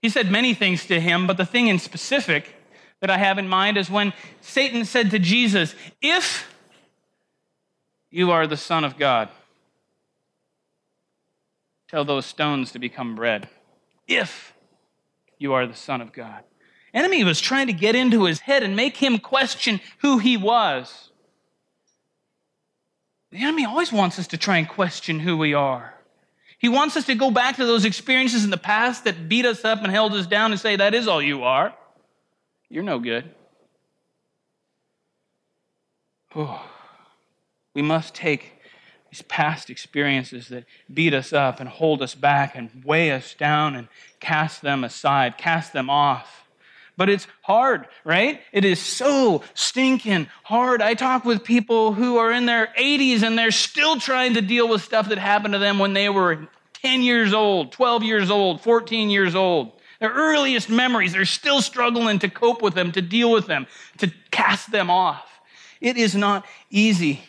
He 0.01 0.09
said 0.09 0.29
many 0.29 0.53
things 0.53 0.85
to 0.87 0.99
him, 0.99 1.27
but 1.27 1.37
the 1.37 1.45
thing 1.45 1.67
in 1.67 1.79
specific 1.79 2.55
that 2.99 3.09
I 3.09 3.17
have 3.17 3.37
in 3.37 3.47
mind 3.47 3.77
is 3.77 3.89
when 3.89 4.11
Satan 4.41 4.83
said 4.83 5.11
to 5.11 5.19
Jesus, 5.19 5.75
If 6.01 6.53
you 8.09 8.31
are 8.31 8.47
the 8.47 8.57
Son 8.57 8.83
of 8.83 8.97
God, 8.97 9.29
Tell 11.91 12.05
those 12.05 12.25
stones 12.25 12.71
to 12.71 12.79
become 12.79 13.15
bread. 13.15 13.49
If 14.07 14.53
you 15.37 15.51
are 15.51 15.67
the 15.67 15.75
Son 15.75 15.99
of 15.99 16.13
God. 16.13 16.45
Enemy 16.93 17.25
was 17.25 17.41
trying 17.41 17.67
to 17.67 17.73
get 17.73 17.95
into 17.95 18.23
his 18.23 18.39
head 18.39 18.63
and 18.63 18.77
make 18.77 18.95
him 18.95 19.19
question 19.19 19.81
who 19.99 20.17
he 20.17 20.37
was. 20.37 21.09
The 23.31 23.39
enemy 23.39 23.65
always 23.65 23.91
wants 23.91 24.17
us 24.19 24.27
to 24.27 24.37
try 24.37 24.57
and 24.57 24.69
question 24.69 25.19
who 25.19 25.35
we 25.35 25.53
are. 25.53 25.93
He 26.59 26.69
wants 26.69 26.95
us 26.95 27.05
to 27.07 27.15
go 27.15 27.29
back 27.29 27.57
to 27.57 27.65
those 27.65 27.83
experiences 27.83 28.45
in 28.45 28.51
the 28.51 28.57
past 28.57 29.03
that 29.03 29.27
beat 29.27 29.45
us 29.45 29.65
up 29.65 29.83
and 29.83 29.91
held 29.91 30.13
us 30.13 30.27
down 30.27 30.51
and 30.51 30.61
say, 30.61 30.77
That 30.77 30.93
is 30.93 31.09
all 31.09 31.21
you 31.21 31.43
are. 31.43 31.75
You're 32.69 32.83
no 32.83 32.99
good. 32.99 33.29
We 37.73 37.81
must 37.81 38.13
take 38.13 38.60
these 39.11 39.21
past 39.23 39.69
experiences 39.69 40.47
that 40.47 40.63
beat 40.91 41.13
us 41.13 41.33
up 41.33 41.59
and 41.59 41.67
hold 41.67 42.01
us 42.01 42.15
back 42.15 42.55
and 42.55 42.69
weigh 42.85 43.11
us 43.11 43.33
down 43.33 43.75
and 43.75 43.89
cast 44.19 44.61
them 44.61 44.83
aside, 44.83 45.37
cast 45.37 45.73
them 45.73 45.89
off. 45.89 46.47
But 46.95 47.09
it's 47.09 47.27
hard, 47.41 47.87
right? 48.05 48.41
It 48.51 48.63
is 48.63 48.79
so 48.79 49.43
stinking 49.53 50.27
hard. 50.43 50.81
I 50.81 50.93
talk 50.93 51.25
with 51.25 51.43
people 51.43 51.93
who 51.93 52.17
are 52.17 52.31
in 52.31 52.45
their 52.45 52.67
80s 52.77 53.23
and 53.23 53.37
they're 53.37 53.51
still 53.51 53.99
trying 53.99 54.35
to 54.35 54.41
deal 54.41 54.67
with 54.67 54.81
stuff 54.81 55.09
that 55.09 55.17
happened 55.17 55.53
to 55.53 55.59
them 55.59 55.79
when 55.79 55.93
they 55.93 56.09
were 56.09 56.47
10 56.81 57.01
years 57.01 57.33
old, 57.33 57.71
12 57.71 58.03
years 58.03 58.29
old, 58.29 58.61
14 58.61 59.09
years 59.09 59.35
old. 59.35 59.73
Their 59.99 60.11
earliest 60.11 60.69
memories, 60.69 61.13
they're 61.13 61.25
still 61.25 61.61
struggling 61.61 62.19
to 62.19 62.29
cope 62.29 62.61
with 62.61 62.75
them, 62.75 62.91
to 62.93 63.01
deal 63.01 63.31
with 63.31 63.45
them, 63.45 63.67
to 63.97 64.11
cast 64.31 64.71
them 64.71 64.89
off. 64.89 65.27
It 65.79 65.97
is 65.97 66.15
not 66.15 66.45
easy. 66.69 67.23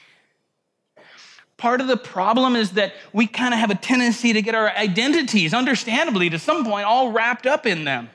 Part 1.63 1.81
of 1.81 1.87
the 1.87 1.97
problem 1.97 2.57
is 2.57 2.73
that 2.73 2.93
we 3.13 3.29
kind 3.29 3.55
of 3.55 3.61
have 3.61 3.71
a 3.71 3.77
tendency 3.77 4.33
to 4.33 4.43
get 4.43 4.57
our 4.57 4.71
identities, 4.71 5.55
understandably, 5.55 6.29
to 6.31 6.39
some 6.41 6.65
point, 6.65 6.87
all 6.87 7.13
wrapped 7.13 7.47
up 7.47 7.67
in 7.67 7.85
them. 7.85 8.11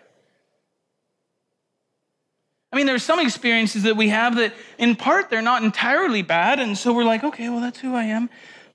I 2.73 2.75
mean, 2.75 2.87
there's 2.87 3.03
some 3.03 3.21
experiences 3.21 3.83
that 3.83 3.95
we 3.95 4.09
have 4.09 4.35
that, 4.35 4.53
in 4.77 4.97
part, 4.97 5.29
they're 5.29 5.41
not 5.41 5.63
entirely 5.63 6.23
bad, 6.23 6.59
and 6.59 6.77
so 6.77 6.91
we're 6.91 7.05
like, 7.05 7.23
okay, 7.23 7.47
well, 7.47 7.61
that's 7.61 7.79
who 7.79 7.95
I 7.95 8.03
am. 8.03 8.29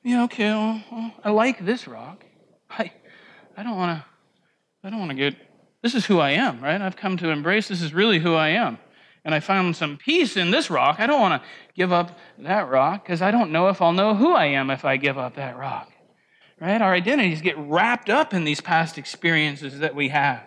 Yeah, 0.04 0.24
okay, 0.24 0.48
well, 0.48 0.82
well 0.90 1.12
I 1.22 1.28
like 1.32 1.66
this 1.66 1.86
rock. 1.86 2.24
I, 2.70 2.92
I 3.54 3.64
don't 3.64 3.76
want 3.76 3.98
to, 3.98 4.06
I 4.84 4.88
don't 4.88 5.00
want 5.00 5.10
to 5.10 5.16
get. 5.16 5.36
This 5.82 5.94
is 5.94 6.06
who 6.06 6.18
I 6.18 6.30
am, 6.30 6.62
right? 6.62 6.80
I've 6.80 6.96
come 6.96 7.18
to 7.18 7.28
embrace. 7.28 7.68
This 7.68 7.82
is 7.82 7.92
really 7.92 8.20
who 8.20 8.32
I 8.32 8.48
am 8.48 8.78
and 9.24 9.34
I 9.34 9.40
found 9.40 9.76
some 9.76 9.96
peace 9.96 10.36
in 10.36 10.50
this 10.50 10.70
rock, 10.70 10.96
I 10.98 11.06
don't 11.06 11.20
want 11.20 11.42
to 11.42 11.48
give 11.74 11.92
up 11.92 12.18
that 12.38 12.68
rock 12.68 13.04
because 13.04 13.22
I 13.22 13.30
don't 13.30 13.52
know 13.52 13.68
if 13.68 13.80
I'll 13.80 13.92
know 13.92 14.14
who 14.14 14.32
I 14.32 14.46
am 14.46 14.70
if 14.70 14.84
I 14.84 14.96
give 14.96 15.16
up 15.16 15.36
that 15.36 15.56
rock. 15.56 15.90
Right? 16.60 16.80
Our 16.80 16.92
identities 16.92 17.40
get 17.40 17.56
wrapped 17.58 18.10
up 18.10 18.34
in 18.34 18.44
these 18.44 18.60
past 18.60 18.98
experiences 18.98 19.78
that 19.80 19.94
we 19.94 20.08
have. 20.08 20.42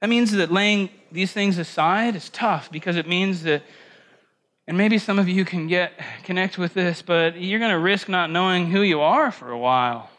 That 0.00 0.08
means 0.08 0.32
that 0.32 0.50
laying 0.50 0.90
these 1.12 1.32
things 1.32 1.58
aside 1.58 2.16
is 2.16 2.28
tough 2.28 2.72
because 2.72 2.96
it 2.96 3.06
means 3.06 3.44
that, 3.44 3.62
and 4.66 4.76
maybe 4.76 4.98
some 4.98 5.18
of 5.18 5.28
you 5.28 5.44
can 5.44 5.68
get 5.68 5.92
connect 6.24 6.58
with 6.58 6.74
this, 6.74 7.02
but 7.02 7.40
you're 7.40 7.60
going 7.60 7.70
to 7.70 7.78
risk 7.78 8.08
not 8.08 8.30
knowing 8.30 8.66
who 8.66 8.82
you 8.82 9.00
are 9.00 9.30
for 9.30 9.50
a 9.50 9.58
while 9.58 10.10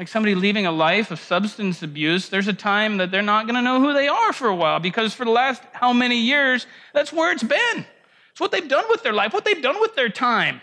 like 0.00 0.08
somebody 0.08 0.34
leaving 0.34 0.64
a 0.64 0.72
life 0.72 1.10
of 1.10 1.20
substance 1.20 1.82
abuse, 1.82 2.30
there's 2.30 2.48
a 2.48 2.54
time 2.54 2.96
that 2.96 3.10
they're 3.10 3.20
not 3.20 3.44
going 3.44 3.54
to 3.54 3.60
know 3.60 3.80
who 3.80 3.92
they 3.92 4.08
are 4.08 4.32
for 4.32 4.48
a 4.48 4.56
while 4.56 4.80
because 4.80 5.12
for 5.12 5.26
the 5.26 5.30
last 5.30 5.62
how 5.72 5.92
many 5.92 6.16
years, 6.16 6.66
that's 6.94 7.12
where 7.12 7.30
it's 7.30 7.42
been. 7.42 7.84
It's 8.30 8.40
what 8.40 8.50
they've 8.50 8.66
done 8.66 8.86
with 8.88 9.02
their 9.02 9.12
life, 9.12 9.34
what 9.34 9.44
they've 9.44 9.60
done 9.60 9.78
with 9.78 9.94
their 9.96 10.08
time. 10.08 10.62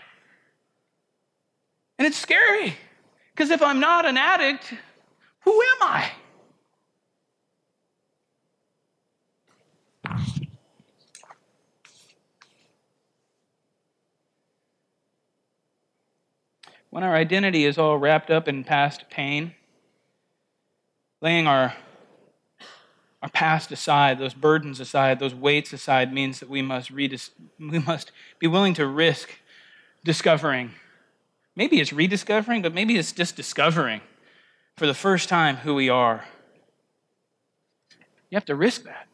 And 2.00 2.08
it's 2.08 2.16
scary 2.16 2.74
because 3.32 3.50
if 3.50 3.62
I'm 3.62 3.78
not 3.78 4.06
an 4.06 4.16
addict, 4.16 4.74
who 5.44 5.52
am 5.52 5.82
I? 5.82 6.10
When 16.90 17.04
our 17.04 17.14
identity 17.14 17.64
is 17.64 17.78
all 17.78 17.98
wrapped 17.98 18.30
up 18.30 18.48
in 18.48 18.64
past 18.64 19.04
pain, 19.10 19.54
laying 21.20 21.46
our, 21.46 21.74
our 23.22 23.28
past 23.30 23.70
aside, 23.72 24.18
those 24.18 24.34
burdens 24.34 24.80
aside, 24.80 25.18
those 25.18 25.34
weights 25.34 25.72
aside, 25.72 26.12
means 26.12 26.40
that 26.40 26.48
we 26.48 26.62
must, 26.62 26.94
redis- 26.94 27.30
we 27.58 27.78
must 27.78 28.12
be 28.38 28.46
willing 28.46 28.74
to 28.74 28.86
risk 28.86 29.30
discovering. 30.04 30.70
Maybe 31.54 31.80
it's 31.80 31.92
rediscovering, 31.92 32.62
but 32.62 32.72
maybe 32.72 32.96
it's 32.96 33.12
just 33.12 33.36
discovering 33.36 34.00
for 34.76 34.86
the 34.86 34.94
first 34.94 35.28
time 35.28 35.56
who 35.56 35.74
we 35.74 35.88
are. 35.88 36.24
You 38.30 38.36
have 38.36 38.44
to 38.46 38.54
risk 38.54 38.84
that. 38.84 39.08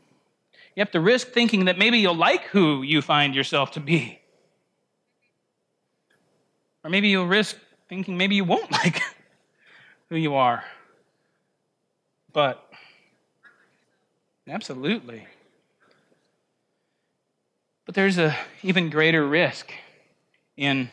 You 0.76 0.80
have 0.80 0.90
to 0.90 1.00
risk 1.00 1.28
thinking 1.28 1.66
that 1.66 1.78
maybe 1.78 1.98
you'll 1.98 2.16
like 2.16 2.44
who 2.46 2.82
you 2.82 3.00
find 3.00 3.34
yourself 3.34 3.70
to 3.72 3.80
be. 3.80 4.20
Or 6.82 6.90
maybe 6.90 7.08
you'll 7.08 7.26
risk 7.26 7.56
thinking 7.94 8.18
maybe 8.18 8.34
you 8.34 8.44
won't 8.44 8.72
like 8.84 9.00
who 10.08 10.16
you 10.16 10.34
are. 10.34 10.64
But 12.32 12.68
absolutely. 14.48 15.28
But 17.86 17.94
there's 17.94 18.18
a 18.18 18.36
even 18.62 18.90
greater 18.90 19.24
risk 19.24 19.72
in 20.56 20.90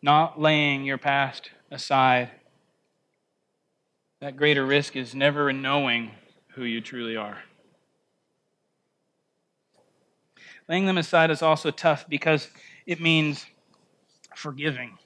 not 0.00 0.40
laying 0.40 0.84
your 0.84 0.98
past 0.98 1.50
aside. 1.72 2.30
that 4.20 4.36
greater 4.36 4.66
risk 4.66 4.94
is 4.96 5.14
never 5.14 5.52
knowing 5.52 6.10
who 6.54 6.62
you 6.64 6.80
truly 6.80 7.16
are. 7.16 7.38
Laying 10.68 10.86
them 10.86 10.98
aside 10.98 11.30
is 11.30 11.42
also 11.42 11.70
tough 11.70 12.08
because 12.08 12.48
it 12.86 13.00
means 13.00 13.46
forgiving. 14.34 14.98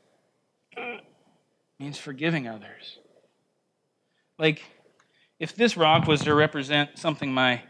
Means 1.83 1.99
forgiving 1.99 2.47
others. 2.47 3.01
Like, 4.39 4.63
if 5.41 5.57
this 5.57 5.77
rock 5.77 6.07
was 6.07 6.21
to 6.21 6.33
represent 6.33 6.97
something 6.97 7.33
my 7.33 7.63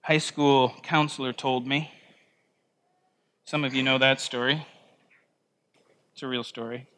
high 0.00 0.18
school 0.18 0.74
counselor 0.82 1.32
told 1.32 1.64
me, 1.64 1.92
some 3.44 3.62
of 3.62 3.74
you 3.74 3.84
know 3.84 3.96
that 3.96 4.20
story. 4.20 4.66
It's 6.12 6.24
a 6.24 6.26
real 6.26 6.42
story. 6.42 6.88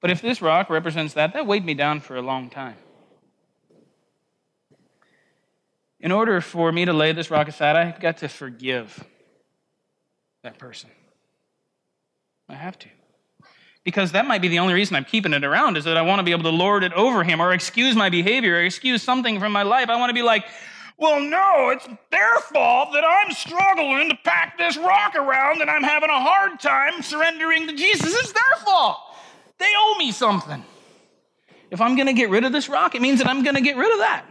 But 0.00 0.10
if 0.10 0.22
this 0.22 0.40
rock 0.40 0.70
represents 0.70 1.12
that, 1.12 1.34
that 1.34 1.46
weighed 1.46 1.66
me 1.66 1.74
down 1.74 2.00
for 2.00 2.16
a 2.16 2.22
long 2.22 2.48
time. 2.48 2.76
In 6.00 6.12
order 6.12 6.40
for 6.40 6.72
me 6.72 6.86
to 6.86 6.94
lay 6.94 7.12
this 7.12 7.30
rock 7.30 7.46
aside, 7.46 7.76
I've 7.76 8.00
got 8.00 8.16
to 8.18 8.28
forgive 8.28 9.04
that 10.42 10.58
person. 10.58 10.88
I 12.48 12.54
have 12.54 12.78
to. 12.78 12.88
Because 13.84 14.12
that 14.12 14.26
might 14.26 14.40
be 14.40 14.48
the 14.48 14.58
only 14.58 14.72
reason 14.72 14.96
I'm 14.96 15.04
keeping 15.04 15.34
it 15.34 15.44
around 15.44 15.76
is 15.76 15.84
that 15.84 15.96
I 15.96 16.02
want 16.02 16.18
to 16.18 16.22
be 16.22 16.32
able 16.32 16.44
to 16.44 16.50
lord 16.50 16.84
it 16.84 16.92
over 16.94 17.22
him 17.22 17.40
or 17.40 17.52
excuse 17.52 17.94
my 17.94 18.08
behavior 18.08 18.56
or 18.56 18.62
excuse 18.62 19.02
something 19.02 19.38
from 19.38 19.52
my 19.52 19.62
life. 19.62 19.90
I 19.90 19.96
want 19.96 20.08
to 20.08 20.14
be 20.14 20.22
like, 20.22 20.46
well, 20.96 21.20
no, 21.20 21.70
it's 21.70 21.86
their 22.10 22.38
fault 22.38 22.90
that 22.94 23.04
I'm 23.04 23.32
struggling 23.32 24.08
to 24.08 24.18
pack 24.24 24.56
this 24.56 24.76
rock 24.78 25.14
around 25.16 25.60
and 25.60 25.68
I'm 25.68 25.82
having 25.82 26.08
a 26.08 26.20
hard 26.20 26.60
time 26.60 27.02
surrendering 27.02 27.66
to 27.66 27.74
Jesus. 27.74 28.14
It's 28.14 28.32
their 28.32 28.64
fault. 28.64 28.98
They 29.58 29.72
owe 29.76 29.96
me 29.98 30.12
something. 30.12 30.64
If 31.70 31.80
I'm 31.80 31.96
going 31.96 32.06
to 32.06 32.12
get 32.12 32.30
rid 32.30 32.44
of 32.44 32.52
this 32.52 32.68
rock, 32.68 32.94
it 32.94 33.02
means 33.02 33.18
that 33.18 33.28
I'm 33.28 33.42
going 33.42 33.56
to 33.56 33.60
get 33.60 33.76
rid 33.76 33.92
of 33.92 33.98
that. 33.98 34.24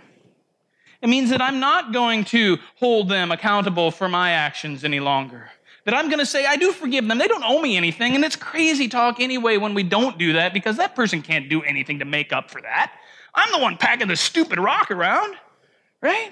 It 1.02 1.10
means 1.10 1.30
that 1.32 1.42
I'm 1.42 1.60
not 1.60 1.92
going 1.92 2.24
to 2.26 2.58
hold 2.78 3.10
them 3.10 3.32
accountable 3.32 3.92
for 3.92 4.08
my 4.08 4.32
actions 4.32 4.86
any 4.86 5.02
longer. 5.02 5.52
That 5.86 5.94
I'm 5.94 6.08
going 6.08 6.20
to 6.20 6.26
say, 6.26 6.46
I 6.46 6.56
do 6.56 6.72
forgive 6.72 7.08
them. 7.08 7.18
They 7.18 7.28
don't 7.28 7.44
owe 7.44 7.62
me 7.62 7.76
anything. 7.76 8.16
And 8.16 8.24
it's 8.24 8.38
crazy 8.38 8.88
talk 8.88 9.20
anyway 9.20 9.58
when 9.58 9.74
we 9.74 9.84
don't 9.84 10.18
do 10.18 10.34
that 10.34 10.54
because 10.54 10.78
that 10.78 10.96
person 10.96 11.22
can't 11.22 11.50
do 11.50 11.62
anything 11.62 12.00
to 12.00 12.06
make 12.06 12.32
up 12.32 12.50
for 12.50 12.62
that. 12.62 12.94
I'm 13.36 13.52
the 13.52 13.60
one 13.60 13.78
packing 13.78 14.08
the 14.08 14.16
stupid 14.16 14.60
rock 14.60 14.92
around, 14.92 15.36
right? 16.02 16.32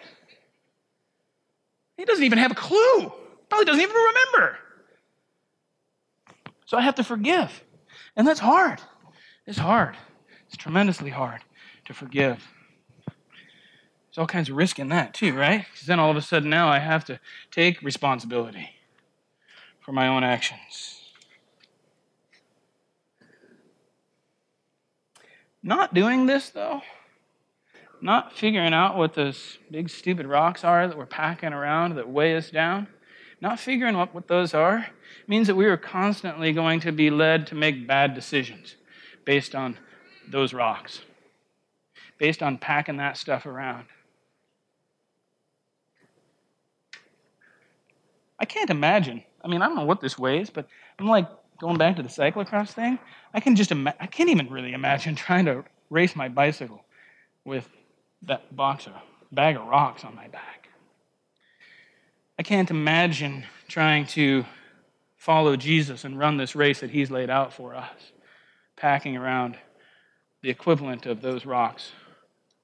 He 1.97 2.05
doesn't 2.05 2.23
even 2.23 2.37
have 2.37 2.51
a 2.51 2.55
clue. 2.55 3.11
Probably 3.49 3.65
doesn't 3.65 3.81
even 3.81 3.95
remember. 3.95 4.57
So 6.65 6.77
I 6.77 6.81
have 6.81 6.95
to 6.95 7.03
forgive. 7.03 7.63
And 8.15 8.25
that's 8.25 8.39
hard. 8.39 8.81
It's 9.45 9.57
hard. 9.57 9.97
It's 10.47 10.55
tremendously 10.55 11.09
hard 11.09 11.41
to 11.85 11.93
forgive. 11.93 12.47
There's 13.05 14.17
all 14.17 14.27
kinds 14.27 14.49
of 14.49 14.55
risk 14.55 14.79
in 14.79 14.89
that, 14.89 15.13
too, 15.13 15.33
right? 15.33 15.65
Because 15.71 15.87
then 15.87 15.99
all 15.99 16.11
of 16.11 16.17
a 16.17 16.21
sudden 16.21 16.49
now 16.49 16.69
I 16.69 16.79
have 16.79 17.03
to 17.05 17.19
take 17.49 17.81
responsibility 17.81 18.69
for 19.91 19.95
my 19.95 20.07
own 20.07 20.23
actions. 20.23 21.01
Not 25.61 25.93
doing 25.93 26.27
this, 26.27 26.49
though, 26.49 26.81
not 28.01 28.31
figuring 28.31 28.73
out 28.73 28.95
what 28.95 29.15
those 29.15 29.57
big 29.69 29.89
stupid 29.89 30.27
rocks 30.27 30.63
are 30.63 30.87
that 30.87 30.97
we're 30.97 31.05
packing 31.05 31.51
around 31.51 31.95
that 31.95 32.07
weigh 32.07 32.37
us 32.37 32.49
down, 32.49 32.87
not 33.41 33.59
figuring 33.59 33.97
out 33.97 34.15
what 34.15 34.29
those 34.29 34.53
are, 34.53 34.87
means 35.27 35.47
that 35.47 35.55
we 35.55 35.65
are 35.65 35.75
constantly 35.75 36.53
going 36.53 36.79
to 36.79 36.93
be 36.93 37.09
led 37.09 37.45
to 37.47 37.55
make 37.55 37.85
bad 37.85 38.15
decisions 38.15 38.77
based 39.25 39.53
on 39.53 39.77
those 40.25 40.53
rocks, 40.53 41.01
based 42.17 42.41
on 42.41 42.57
packing 42.57 42.95
that 42.95 43.17
stuff 43.17 43.45
around. 43.45 43.87
I 48.39 48.45
can't 48.45 48.69
imagine. 48.69 49.25
I 49.43 49.47
mean, 49.47 49.61
I 49.61 49.67
don't 49.67 49.75
know 49.75 49.85
what 49.85 50.01
this 50.01 50.17
weighs, 50.17 50.49
but 50.49 50.67
I'm 50.99 51.07
like 51.07 51.27
going 51.59 51.77
back 51.77 51.95
to 51.97 52.03
the 52.03 52.09
cyclocross 52.09 52.69
thing. 52.71 52.99
I 53.33 53.39
can 53.39 53.55
just 53.55 53.71
ima- 53.71 53.95
I 53.99 54.07
can't 54.07 54.29
even 54.29 54.49
really 54.49 54.73
imagine 54.73 55.15
trying 55.15 55.45
to 55.45 55.63
race 55.89 56.15
my 56.15 56.29
bicycle 56.29 56.83
with 57.45 57.67
that 58.23 58.55
box 58.55 58.87
of 58.87 58.93
bag 59.31 59.55
of 59.55 59.65
rocks 59.65 60.03
on 60.03 60.15
my 60.15 60.27
back. 60.27 60.69
I 62.37 62.43
can't 62.43 62.71
imagine 62.71 63.45
trying 63.67 64.07
to 64.07 64.45
follow 65.17 65.55
Jesus 65.55 66.03
and 66.03 66.17
run 66.17 66.37
this 66.37 66.55
race 66.55 66.79
that 66.79 66.89
he's 66.89 67.11
laid 67.11 67.29
out 67.29 67.53
for 67.53 67.75
us, 67.75 68.11
packing 68.75 69.15
around 69.15 69.57
the 70.41 70.49
equivalent 70.49 71.05
of 71.05 71.21
those 71.21 71.45
rocks, 71.45 71.91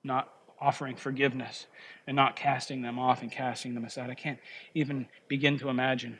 not 0.03 0.29
offering 0.59 0.95
forgiveness 0.95 1.67
and 2.07 2.15
not 2.15 2.35
casting 2.35 2.81
them 2.81 2.97
off 2.97 3.21
and 3.21 3.31
casting 3.31 3.75
them 3.75 3.85
aside. 3.85 4.09
I 4.09 4.15
can't 4.15 4.39
even 4.73 5.07
begin 5.27 5.59
to 5.59 5.69
imagine 5.69 6.17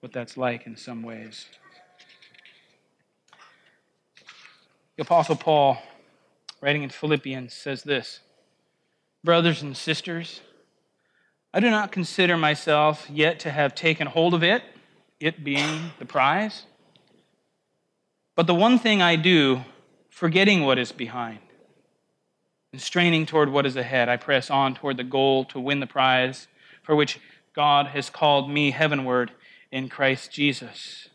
what 0.00 0.12
that's 0.12 0.36
like 0.36 0.66
in 0.66 0.76
some 0.76 1.02
ways. 1.02 1.46
The 4.96 5.02
Apostle 5.02 5.36
Paul, 5.36 5.78
writing 6.60 6.82
in 6.82 6.90
Philippians, 6.90 7.52
says 7.52 7.82
this 7.82 8.20
Brothers 9.22 9.62
and 9.62 9.76
sisters, 9.76 10.40
I 11.52 11.60
do 11.60 11.70
not 11.70 11.92
consider 11.92 12.36
myself 12.36 13.06
yet 13.10 13.40
to 13.40 13.50
have 13.50 13.74
taken 13.74 14.06
hold 14.06 14.34
of 14.34 14.42
it, 14.42 14.62
it 15.18 15.44
being 15.44 15.90
the 15.98 16.06
prize. 16.06 16.64
But 18.36 18.46
the 18.46 18.54
one 18.54 18.78
thing 18.78 19.02
I 19.02 19.16
do, 19.16 19.64
forgetting 20.08 20.64
what 20.64 20.78
is 20.78 20.92
behind 20.92 21.40
and 22.72 22.80
straining 22.80 23.26
toward 23.26 23.50
what 23.50 23.66
is 23.66 23.76
ahead, 23.76 24.08
I 24.08 24.16
press 24.16 24.48
on 24.48 24.74
toward 24.74 24.96
the 24.96 25.04
goal 25.04 25.44
to 25.46 25.60
win 25.60 25.80
the 25.80 25.86
prize 25.86 26.46
for 26.82 26.94
which 26.94 27.18
God 27.52 27.88
has 27.88 28.08
called 28.08 28.48
me 28.48 28.70
heavenward 28.70 29.32
in 29.70 29.88
Christ 29.88 30.32
Jesus. 30.32 31.08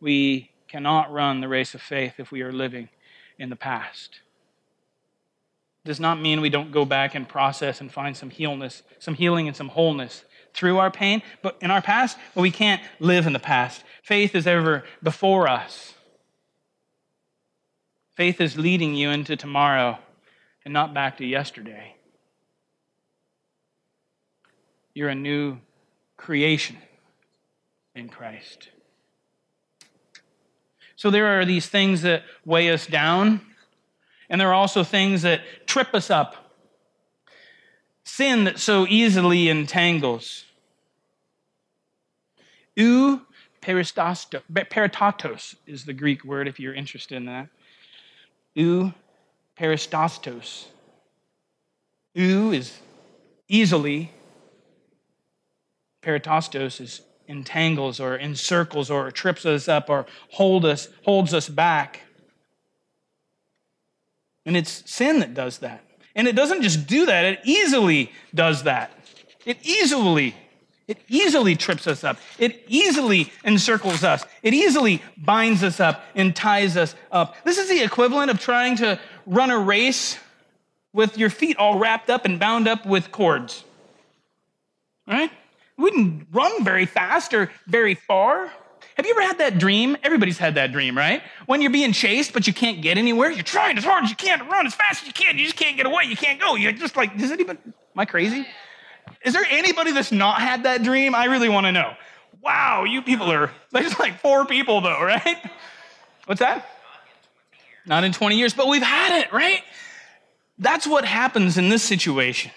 We 0.00 0.50
cannot 0.68 1.12
run 1.12 1.40
the 1.40 1.48
race 1.48 1.74
of 1.74 1.82
faith 1.82 2.14
if 2.18 2.30
we 2.30 2.42
are 2.42 2.52
living 2.52 2.88
in 3.38 3.50
the 3.50 3.56
past 3.56 4.20
does 5.88 5.98
not 5.98 6.20
mean 6.20 6.42
we 6.42 6.50
don't 6.50 6.70
go 6.70 6.84
back 6.84 7.14
and 7.14 7.26
process 7.26 7.80
and 7.80 7.90
find 7.90 8.14
some 8.14 8.28
healness, 8.28 8.82
some 8.98 9.14
healing 9.14 9.48
and 9.48 9.56
some 9.56 9.68
wholeness 9.68 10.22
through 10.52 10.76
our 10.78 10.90
pain, 10.90 11.22
but 11.40 11.56
in 11.62 11.70
our 11.70 11.80
past, 11.80 12.18
but 12.34 12.42
we 12.42 12.50
can't 12.50 12.82
live 13.00 13.26
in 13.26 13.32
the 13.32 13.38
past. 13.38 13.82
Faith 14.02 14.34
is 14.34 14.46
ever 14.46 14.84
before 15.02 15.48
us. 15.48 15.94
Faith 18.16 18.38
is 18.40 18.58
leading 18.58 18.94
you 18.94 19.10
into 19.10 19.34
tomorrow 19.34 19.98
and 20.62 20.74
not 20.74 20.92
back 20.92 21.16
to 21.16 21.24
yesterday. 21.24 21.94
You're 24.92 25.08
a 25.08 25.14
new 25.14 25.58
creation 26.18 26.76
in 27.94 28.10
Christ. 28.10 28.68
So 30.96 31.10
there 31.10 31.38
are 31.38 31.46
these 31.46 31.66
things 31.66 32.02
that 32.02 32.24
weigh 32.44 32.70
us 32.70 32.86
down 32.86 33.40
and 34.28 34.40
there 34.40 34.48
are 34.48 34.54
also 34.54 34.84
things 34.84 35.22
that 35.22 35.40
trip 35.66 35.94
us 35.94 36.10
up. 36.10 36.52
Sin 38.04 38.44
that 38.44 38.58
so 38.58 38.86
easily 38.86 39.48
entangles. 39.48 40.44
Eu 42.76 43.22
peristatos 43.62 45.54
is 45.66 45.84
the 45.84 45.92
Greek 45.92 46.24
word 46.24 46.46
if 46.48 46.60
you're 46.60 46.74
interested 46.74 47.16
in 47.16 47.26
that. 47.26 47.48
Eu 48.54 48.92
peristatos. 49.58 50.66
Eu 52.14 52.52
is 52.52 52.78
easily. 53.48 54.12
Peritastos 56.02 56.80
is 56.80 57.02
entangles 57.28 58.00
or 58.00 58.16
encircles 58.16 58.90
or 58.90 59.10
trips 59.10 59.44
us 59.44 59.68
up 59.68 59.90
or 59.90 60.06
hold 60.30 60.64
us, 60.64 60.88
holds 61.04 61.34
us 61.34 61.48
back. 61.48 62.02
And 64.46 64.56
it's 64.56 64.90
sin 64.90 65.20
that 65.20 65.34
does 65.34 65.58
that. 65.58 65.84
And 66.14 66.26
it 66.26 66.34
doesn't 66.34 66.62
just 66.62 66.86
do 66.86 67.06
that, 67.06 67.24
it 67.24 67.40
easily 67.44 68.10
does 68.34 68.64
that. 68.64 68.92
It 69.44 69.58
easily, 69.62 70.34
it 70.88 70.98
easily 71.08 71.54
trips 71.54 71.86
us 71.86 72.02
up. 72.02 72.18
It 72.38 72.64
easily 72.66 73.32
encircles 73.44 74.02
us. 74.02 74.24
It 74.42 74.54
easily 74.54 75.02
binds 75.16 75.62
us 75.62 75.80
up 75.80 76.02
and 76.14 76.34
ties 76.34 76.76
us 76.76 76.94
up. 77.12 77.36
This 77.44 77.58
is 77.58 77.68
the 77.68 77.82
equivalent 77.82 78.30
of 78.30 78.40
trying 78.40 78.76
to 78.76 78.98
run 79.26 79.50
a 79.50 79.58
race 79.58 80.18
with 80.92 81.18
your 81.18 81.30
feet 81.30 81.56
all 81.58 81.78
wrapped 81.78 82.10
up 82.10 82.24
and 82.24 82.40
bound 82.40 82.66
up 82.66 82.84
with 82.86 83.12
cords. 83.12 83.64
Right? 85.06 85.30
We 85.78 85.90
didn't 85.90 86.26
run 86.32 86.64
very 86.64 86.86
fast 86.86 87.32
or 87.32 87.50
very 87.66 87.94
far. 87.94 88.52
Have 88.96 89.06
you 89.06 89.12
ever 89.12 89.22
had 89.22 89.38
that 89.38 89.58
dream? 89.58 89.96
Everybody's 90.02 90.38
had 90.38 90.56
that 90.56 90.72
dream, 90.72 90.98
right? 90.98 91.22
When 91.46 91.62
you're 91.62 91.70
being 91.70 91.92
chased, 91.92 92.32
but 92.32 92.48
you 92.48 92.52
can't 92.52 92.82
get 92.82 92.98
anywhere. 92.98 93.30
You're 93.30 93.44
trying 93.44 93.78
as 93.78 93.84
hard 93.84 94.02
as 94.02 94.10
you 94.10 94.16
can 94.16 94.40
to 94.40 94.44
run 94.46 94.66
as 94.66 94.74
fast 94.74 95.02
as 95.02 95.06
you 95.06 95.14
can. 95.14 95.38
You 95.38 95.44
just 95.44 95.56
can't 95.56 95.76
get 95.76 95.86
away. 95.86 96.04
You 96.04 96.16
can't 96.16 96.40
go. 96.40 96.56
You're 96.56 96.72
just 96.72 96.96
like, 96.96 97.16
does 97.16 97.30
anybody, 97.30 97.60
am 97.64 97.72
I 97.96 98.04
crazy? 98.06 98.44
Is 99.24 99.34
there 99.34 99.44
anybody 99.48 99.92
that's 99.92 100.10
not 100.10 100.40
had 100.40 100.64
that 100.64 100.82
dream? 100.82 101.14
I 101.14 101.26
really 101.26 101.48
want 101.48 101.66
to 101.66 101.72
know. 101.72 101.94
Wow, 102.42 102.84
you 102.84 103.00
people 103.02 103.30
are, 103.30 103.50
there's 103.70 103.98
like 104.00 104.20
four 104.20 104.46
people 104.46 104.80
though, 104.80 105.02
right? 105.02 105.36
What's 106.26 106.40
that? 106.40 106.68
Not 107.86 108.04
in 108.04 108.12
20 108.12 108.36
years, 108.36 108.52
but 108.52 108.66
we've 108.66 108.82
had 108.82 109.20
it, 109.20 109.32
right? 109.32 109.62
That's 110.58 110.86
what 110.86 111.04
happens 111.04 111.56
in 111.56 111.68
this 111.68 111.82
situation. 111.82 112.50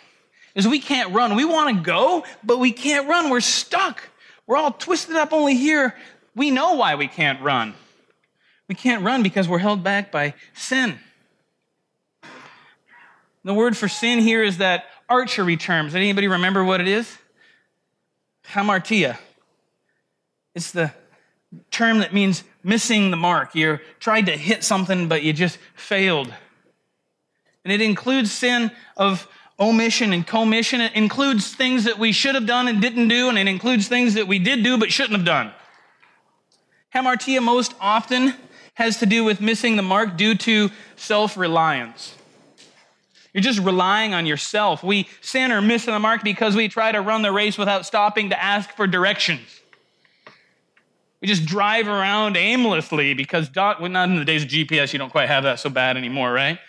Is 0.54 0.68
we 0.68 0.80
can't 0.80 1.14
run. 1.14 1.36
We 1.36 1.46
want 1.46 1.76
to 1.76 1.84
go, 1.84 2.26
but 2.44 2.60
we 2.60 2.72
can't 2.72 3.08
run. 3.08 3.30
We're 3.30 3.40
stuck. 3.40 4.10
We're 4.48 4.58
all 4.58 4.72
twisted 4.72 5.16
up 5.16 5.32
only 5.32 5.56
here. 5.56 5.96
We 6.36 6.52
know 6.52 6.74
why 6.74 6.96
we 6.96 7.08
can't 7.08 7.42
run. 7.42 7.74
We 8.68 8.76
can't 8.76 9.04
run 9.04 9.24
because 9.24 9.48
we're 9.48 9.60
held 9.60 9.84
back 9.84 10.12
by 10.12 10.34
sin. 10.54 10.98
The 13.44 13.54
word 13.54 13.76
for 13.76 13.88
sin 13.88 14.20
here 14.20 14.44
is 14.44 14.60
that 14.60 14.86
archery 15.10 15.58
term. 15.58 15.88
Does 15.88 15.96
anybody 15.96 16.28
remember 16.28 16.64
what 16.64 16.80
it 16.80 16.88
is? 16.88 17.18
Hamartia. 18.48 19.18
It's 20.54 20.72
the 20.72 20.94
term 21.70 22.00
that 22.00 22.14
means 22.14 22.44
missing 22.64 23.12
the 23.12 23.18
mark. 23.18 23.56
You 23.56 23.80
tried 24.00 24.28
to 24.28 24.38
hit 24.38 24.64
something, 24.64 25.08
but 25.08 25.24
you 25.24 25.34
just 25.34 25.58
failed. 25.76 26.34
And 27.64 27.72
it 27.72 27.82
includes 27.82 28.32
sin 28.32 28.72
of 28.96 29.28
omission 29.62 30.12
and 30.12 30.26
commission. 30.26 30.82
It 30.82 30.94
includes 30.96 31.54
things 31.54 31.84
that 31.84 32.00
we 32.00 32.12
should 32.12 32.36
have 32.36 32.48
done 32.48 32.68
and 32.68 32.82
didn't 32.82 33.08
do, 33.08 33.30
and 33.30 33.38
it 33.38 33.48
includes 33.48 33.88
things 33.88 34.16
that 34.16 34.28
we 34.28 34.40
did 34.40 34.64
do 34.64 34.78
but 34.78 34.92
shouldn't 34.92 35.16
have 35.16 35.26
done. 35.26 35.52
Hamartia 36.94 37.42
most 37.42 37.74
often 37.80 38.34
has 38.74 38.98
to 38.98 39.06
do 39.06 39.24
with 39.24 39.40
missing 39.40 39.76
the 39.76 39.84
mark 39.84 40.18
due 40.18 40.36
to 40.36 40.70
self 40.96 41.38
reliance. 41.38 42.16
You're 43.34 43.44
just 43.44 43.60
relying 43.60 44.14
on 44.14 44.26
yourself. 44.26 44.84
We 44.84 45.08
sin 45.22 45.54
or 45.54 45.62
miss 45.62 45.86
the 45.86 45.98
mark 46.00 46.24
because 46.24 46.56
we 46.56 46.68
try 46.68 46.92
to 46.92 47.00
run 47.00 47.22
the 47.22 47.32
race 47.32 47.58
without 47.58 47.86
stopping 47.86 48.32
to 48.32 48.44
ask 48.44 48.72
for 48.72 48.88
directions. 48.88 49.62
We 51.22 51.28
just 51.28 51.46
drive 51.46 51.88
around 51.88 52.36
aimlessly 52.36 53.14
because, 53.14 53.50
not 53.56 53.80
in 53.82 54.16
the 54.16 54.26
days 54.26 54.44
of 54.44 54.50
GPS, 54.50 54.92
you 54.92 55.00
don't 55.00 55.12
quite 55.12 55.30
have 55.30 55.44
that 55.44 55.60
so 55.60 55.70
bad 55.70 55.96
anymore, 55.96 56.34
right? 56.34 56.60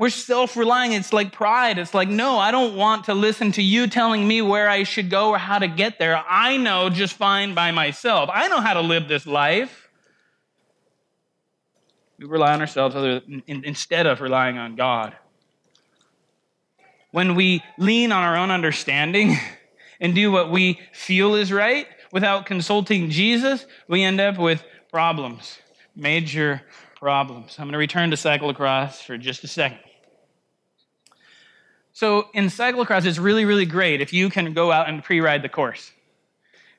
We're 0.00 0.08
self 0.08 0.56
relying. 0.56 0.92
It's 0.92 1.12
like 1.12 1.30
pride. 1.30 1.76
It's 1.76 1.92
like, 1.92 2.08
no, 2.08 2.38
I 2.38 2.52
don't 2.52 2.74
want 2.74 3.04
to 3.04 3.12
listen 3.12 3.52
to 3.52 3.62
you 3.62 3.86
telling 3.86 4.26
me 4.26 4.40
where 4.40 4.66
I 4.66 4.82
should 4.84 5.10
go 5.10 5.28
or 5.28 5.36
how 5.36 5.58
to 5.58 5.68
get 5.68 5.98
there. 5.98 6.24
I 6.26 6.56
know 6.56 6.88
just 6.88 7.12
fine 7.12 7.52
by 7.52 7.70
myself. 7.70 8.30
I 8.32 8.48
know 8.48 8.62
how 8.62 8.72
to 8.72 8.80
live 8.80 9.08
this 9.08 9.26
life. 9.26 9.90
We 12.18 12.24
rely 12.24 12.54
on 12.54 12.62
ourselves 12.62 12.96
instead 13.46 14.06
of 14.06 14.22
relying 14.22 14.56
on 14.56 14.74
God. 14.74 15.14
When 17.10 17.34
we 17.34 17.62
lean 17.76 18.10
on 18.10 18.22
our 18.22 18.38
own 18.38 18.50
understanding 18.50 19.36
and 20.00 20.14
do 20.14 20.32
what 20.32 20.50
we 20.50 20.80
feel 20.94 21.34
is 21.34 21.52
right 21.52 21.86
without 22.10 22.46
consulting 22.46 23.10
Jesus, 23.10 23.66
we 23.86 24.02
end 24.02 24.18
up 24.18 24.38
with 24.38 24.64
problems, 24.90 25.58
major 25.94 26.62
problems. 26.98 27.56
I'm 27.58 27.66
going 27.66 27.72
to 27.72 27.78
return 27.78 28.08
to 28.12 28.16
cyclocross 28.16 29.04
for 29.04 29.18
just 29.18 29.44
a 29.44 29.46
second. 29.46 29.89
So, 32.00 32.30
in 32.32 32.46
cyclocross, 32.46 33.04
it's 33.04 33.18
really, 33.18 33.44
really 33.44 33.66
great 33.66 34.00
if 34.00 34.10
you 34.10 34.30
can 34.30 34.54
go 34.54 34.72
out 34.72 34.88
and 34.88 35.04
pre 35.04 35.20
ride 35.20 35.42
the 35.42 35.50
course. 35.50 35.92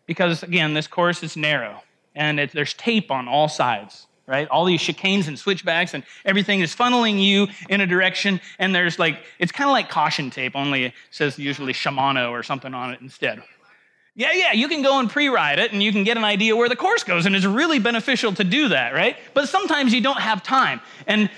Because, 0.08 0.42
again, 0.42 0.74
this 0.74 0.88
course 0.88 1.22
is 1.22 1.38
narrow 1.38 1.84
and 2.16 2.40
it, 2.40 2.52
there's 2.54 2.74
tape 2.74 3.12
on 3.12 3.28
all 3.28 3.48
sides 3.48 4.08
right? 4.26 4.48
All 4.48 4.66
these 4.66 4.80
chicanes 4.80 5.28
and 5.28 5.38
switchbacks 5.38 5.94
and 5.94 6.04
everything 6.26 6.62
is 6.62 6.74
funneling 6.74 7.22
you 7.22 7.48
in 7.70 7.82
a 7.82 7.86
direction. 7.86 8.40
And 8.60 8.74
there's 8.74 8.98
like, 8.98 9.22
it's 9.40 9.52
kind 9.52 9.70
of 9.70 9.74
like 9.74 9.90
caution 9.90 10.30
tape, 10.30 10.56
only 10.56 10.86
it 10.86 10.94
says 11.10 11.38
usually 11.38 11.74
Shimano 11.74 12.32
or 12.32 12.42
something 12.42 12.74
on 12.74 12.92
it 12.94 13.02
instead. 13.02 13.44
Yeah, 14.16 14.32
yeah, 14.34 14.54
you 14.54 14.68
can 14.68 14.82
go 14.82 15.00
and 15.00 15.10
pre 15.10 15.28
ride 15.28 15.60
it 15.60 15.72
and 15.72 15.84
you 15.84 15.92
can 15.92 16.04
get 16.04 16.18
an 16.18 16.24
idea 16.24 16.56
where 16.56 16.70
the 16.70 16.76
course 16.76 17.04
goes. 17.04 17.26
And 17.26 17.36
it's 17.36 17.46
really 17.46 17.80
beneficial 17.80 18.34
to 18.34 18.44
do 18.44 18.70
that, 18.70 18.94
right? 18.94 19.18
But 19.34 19.50
sometimes 19.50 19.94
you 19.94 20.02
don't 20.02 20.20
have 20.20 20.44
time. 20.44 20.82
And 21.08 21.30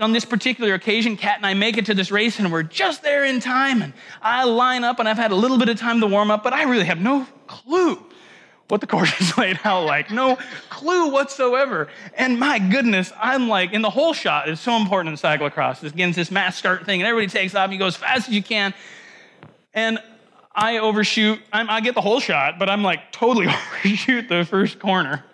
on 0.00 0.12
this 0.12 0.24
particular 0.24 0.74
occasion, 0.74 1.16
Kat 1.16 1.36
and 1.36 1.46
I 1.46 1.54
make 1.54 1.76
it 1.76 1.86
to 1.86 1.94
this 1.94 2.10
race 2.10 2.38
and 2.38 2.50
we're 2.50 2.64
just 2.64 3.02
there 3.02 3.24
in 3.24 3.40
time. 3.40 3.80
And 3.80 3.92
I 4.20 4.44
line 4.44 4.82
up 4.82 4.98
and 4.98 5.08
I've 5.08 5.16
had 5.16 5.30
a 5.30 5.36
little 5.36 5.58
bit 5.58 5.68
of 5.68 5.78
time 5.78 6.00
to 6.00 6.06
warm 6.06 6.30
up, 6.30 6.42
but 6.42 6.52
I 6.52 6.64
really 6.64 6.84
have 6.84 7.00
no 7.00 7.26
clue 7.46 8.04
what 8.68 8.80
the 8.80 8.86
course 8.86 9.12
is 9.20 9.36
laid 9.38 9.60
out 9.62 9.84
like. 9.84 10.10
No 10.10 10.36
clue 10.68 11.10
whatsoever. 11.10 11.88
And 12.16 12.40
my 12.40 12.58
goodness, 12.58 13.12
I'm 13.20 13.48
like, 13.48 13.72
in 13.72 13.82
the 13.82 13.90
hole 13.90 14.14
shot 14.14 14.48
is 14.48 14.58
so 14.58 14.76
important 14.76 15.12
in 15.12 15.18
cyclocross. 15.18 15.80
This 15.80 15.92
again, 15.92 16.10
this 16.12 16.30
mass 16.30 16.56
start 16.56 16.84
thing, 16.84 17.00
and 17.00 17.06
everybody 17.06 17.30
takes 17.30 17.54
off. 17.54 17.64
and 17.64 17.72
You 17.72 17.78
go 17.78 17.86
as 17.86 17.96
fast 17.96 18.28
as 18.28 18.34
you 18.34 18.42
can. 18.42 18.74
And 19.74 19.98
I 20.52 20.78
overshoot. 20.78 21.40
I'm, 21.52 21.68
i 21.68 21.80
get 21.80 21.94
the 21.94 22.00
hole 22.00 22.20
shot, 22.20 22.58
but 22.58 22.68
I'm 22.68 22.82
like 22.82 23.12
totally 23.12 23.46
overshoot 23.84 24.28
the 24.28 24.44
first 24.44 24.80
corner. 24.80 25.24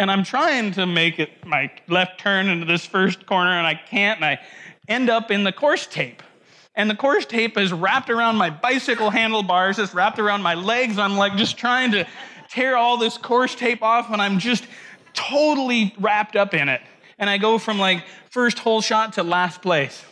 And 0.00 0.10
I'm 0.10 0.24
trying 0.24 0.72
to 0.72 0.86
make 0.86 1.18
it 1.18 1.44
my 1.44 1.70
left 1.86 2.18
turn 2.18 2.48
into 2.48 2.64
this 2.64 2.86
first 2.86 3.26
corner, 3.26 3.50
and 3.50 3.66
I 3.66 3.74
can't. 3.74 4.16
And 4.16 4.24
I 4.24 4.40
end 4.88 5.10
up 5.10 5.30
in 5.30 5.44
the 5.44 5.52
course 5.52 5.86
tape. 5.86 6.22
And 6.74 6.88
the 6.88 6.94
course 6.94 7.26
tape 7.26 7.58
is 7.58 7.70
wrapped 7.70 8.08
around 8.08 8.36
my 8.36 8.48
bicycle 8.48 9.10
handlebars, 9.10 9.78
it's 9.78 9.92
wrapped 9.92 10.18
around 10.18 10.40
my 10.40 10.54
legs. 10.54 10.96
I'm 10.96 11.18
like 11.18 11.36
just 11.36 11.58
trying 11.58 11.92
to 11.92 12.06
tear 12.48 12.78
all 12.78 12.96
this 12.96 13.18
course 13.18 13.54
tape 13.54 13.82
off 13.82 14.10
and 14.10 14.22
I'm 14.22 14.38
just 14.38 14.66
totally 15.12 15.94
wrapped 15.98 16.34
up 16.34 16.54
in 16.54 16.70
it. 16.70 16.80
And 17.18 17.28
I 17.28 17.36
go 17.36 17.58
from 17.58 17.78
like 17.78 18.02
first 18.30 18.58
hole 18.58 18.80
shot 18.80 19.12
to 19.14 19.22
last 19.22 19.60
place. 19.60 20.02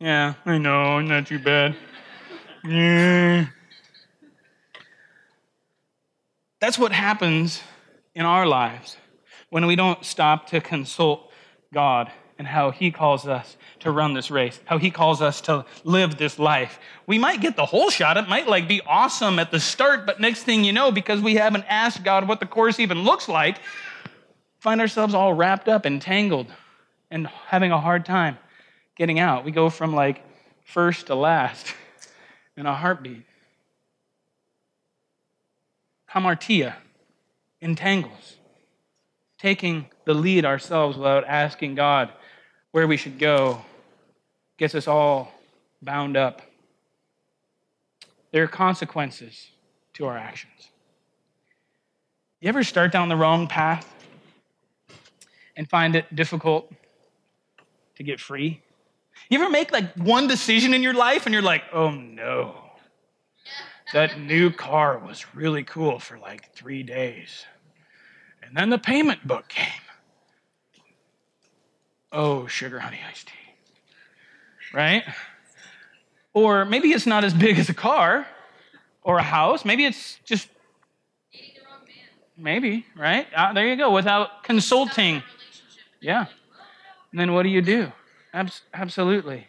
Yeah, 0.00 0.34
I 0.44 0.58
know, 0.58 1.00
not 1.00 1.26
too 1.26 1.38
bad. 1.38 1.76
Yeah. 2.62 3.46
That's 6.60 6.78
what 6.78 6.92
happens 6.92 7.62
in 8.14 8.24
our 8.24 8.46
lives 8.46 8.96
when 9.50 9.66
we 9.66 9.76
don't 9.76 10.04
stop 10.04 10.48
to 10.48 10.60
consult 10.60 11.30
God 11.72 12.10
and 12.38 12.46
how 12.46 12.70
He 12.70 12.90
calls 12.90 13.26
us 13.26 13.56
to 13.80 13.90
run 13.90 14.14
this 14.14 14.30
race, 14.30 14.60
how 14.66 14.78
he 14.78 14.90
calls 14.90 15.20
us 15.20 15.40
to 15.42 15.64
live 15.84 16.16
this 16.16 16.38
life. 16.38 16.78
We 17.06 17.18
might 17.18 17.40
get 17.40 17.56
the 17.56 17.66
hole 17.66 17.90
shot. 17.90 18.16
It 18.16 18.28
might 18.28 18.46
like 18.46 18.68
be 18.68 18.80
awesome 18.86 19.38
at 19.38 19.50
the 19.50 19.60
start, 19.60 20.06
but 20.06 20.20
next 20.20 20.44
thing 20.44 20.64
you 20.64 20.72
know, 20.72 20.92
because 20.92 21.20
we 21.20 21.34
haven't 21.34 21.64
asked 21.68 22.04
God 22.04 22.28
what 22.28 22.40
the 22.40 22.46
course 22.46 22.78
even 22.78 23.02
looks 23.02 23.28
like, 23.28 23.58
find 24.58 24.80
ourselves 24.80 25.14
all 25.14 25.32
wrapped 25.32 25.68
up 25.68 25.84
and 25.84 26.00
tangled 26.00 26.46
and 27.10 27.26
having 27.26 27.72
a 27.72 27.80
hard 27.80 28.04
time 28.04 28.38
getting 28.96 29.18
out. 29.18 29.44
We 29.44 29.50
go 29.50 29.70
from 29.70 29.94
like 29.94 30.22
first 30.64 31.06
to 31.06 31.14
last 31.14 31.74
in 32.56 32.66
a 32.66 32.74
heartbeat. 32.74 33.24
Hamartia 36.12 36.74
entangles, 37.60 38.36
taking 39.38 39.86
the 40.04 40.14
lead 40.14 40.44
ourselves 40.44 40.96
without 40.96 41.24
asking 41.26 41.74
God 41.74 42.12
where 42.72 42.86
we 42.86 42.96
should 42.96 43.18
go 43.18 43.62
gets 44.58 44.74
us 44.74 44.86
all 44.86 45.32
bound 45.82 46.16
up. 46.16 46.42
There 48.32 48.44
are 48.44 48.48
consequences 48.48 49.48
to 49.94 50.06
our 50.06 50.16
actions. 50.16 50.68
You 52.40 52.48
ever 52.48 52.62
start 52.62 52.92
down 52.92 53.08
the 53.08 53.16
wrong 53.16 53.48
path 53.48 53.92
and 55.56 55.68
find 55.68 55.96
it 55.96 56.14
difficult 56.14 56.72
to 57.96 58.02
get 58.02 58.20
free? 58.20 58.62
You 59.28 59.40
ever 59.40 59.50
make 59.50 59.72
like 59.72 59.94
one 59.96 60.26
decision 60.26 60.72
in 60.72 60.82
your 60.82 60.94
life 60.94 61.26
and 61.26 61.32
you're 61.32 61.42
like, 61.42 61.64
oh 61.72 61.90
no, 61.90 62.69
that 63.92 64.18
new 64.18 64.50
car 64.50 64.98
was 64.98 65.34
really 65.34 65.64
cool 65.64 65.98
for 65.98 66.18
like 66.18 66.52
three 66.54 66.82
days. 66.82 67.44
And 68.42 68.56
then 68.56 68.70
the 68.70 68.78
payment 68.78 69.26
book 69.26 69.48
came. 69.48 69.82
Oh, 72.12 72.46
sugar 72.46 72.80
honey 72.80 72.98
iced 73.08 73.28
tea 73.28 73.34
right? 74.72 75.04
Or 76.32 76.64
maybe 76.64 76.88
it's 76.88 77.06
not 77.06 77.24
as 77.24 77.34
big 77.34 77.58
as 77.58 77.68
a 77.68 77.74
car 77.74 78.26
or 79.02 79.18
a 79.18 79.22
house. 79.22 79.64
Maybe 79.64 79.84
it's 79.84 80.18
just. 80.24 80.48
Maybe, 82.36 82.86
right? 82.96 83.26
Uh, 83.34 83.52
there 83.52 83.68
you 83.68 83.76
go, 83.76 83.90
without 83.90 84.44
consulting. 84.44 85.22
Yeah. 86.00 86.26
And 87.10 87.20
then 87.20 87.34
what 87.34 87.42
do 87.42 87.50
you 87.50 87.60
do? 87.60 87.92
Abs- 88.32 88.62
absolutely. 88.72 89.46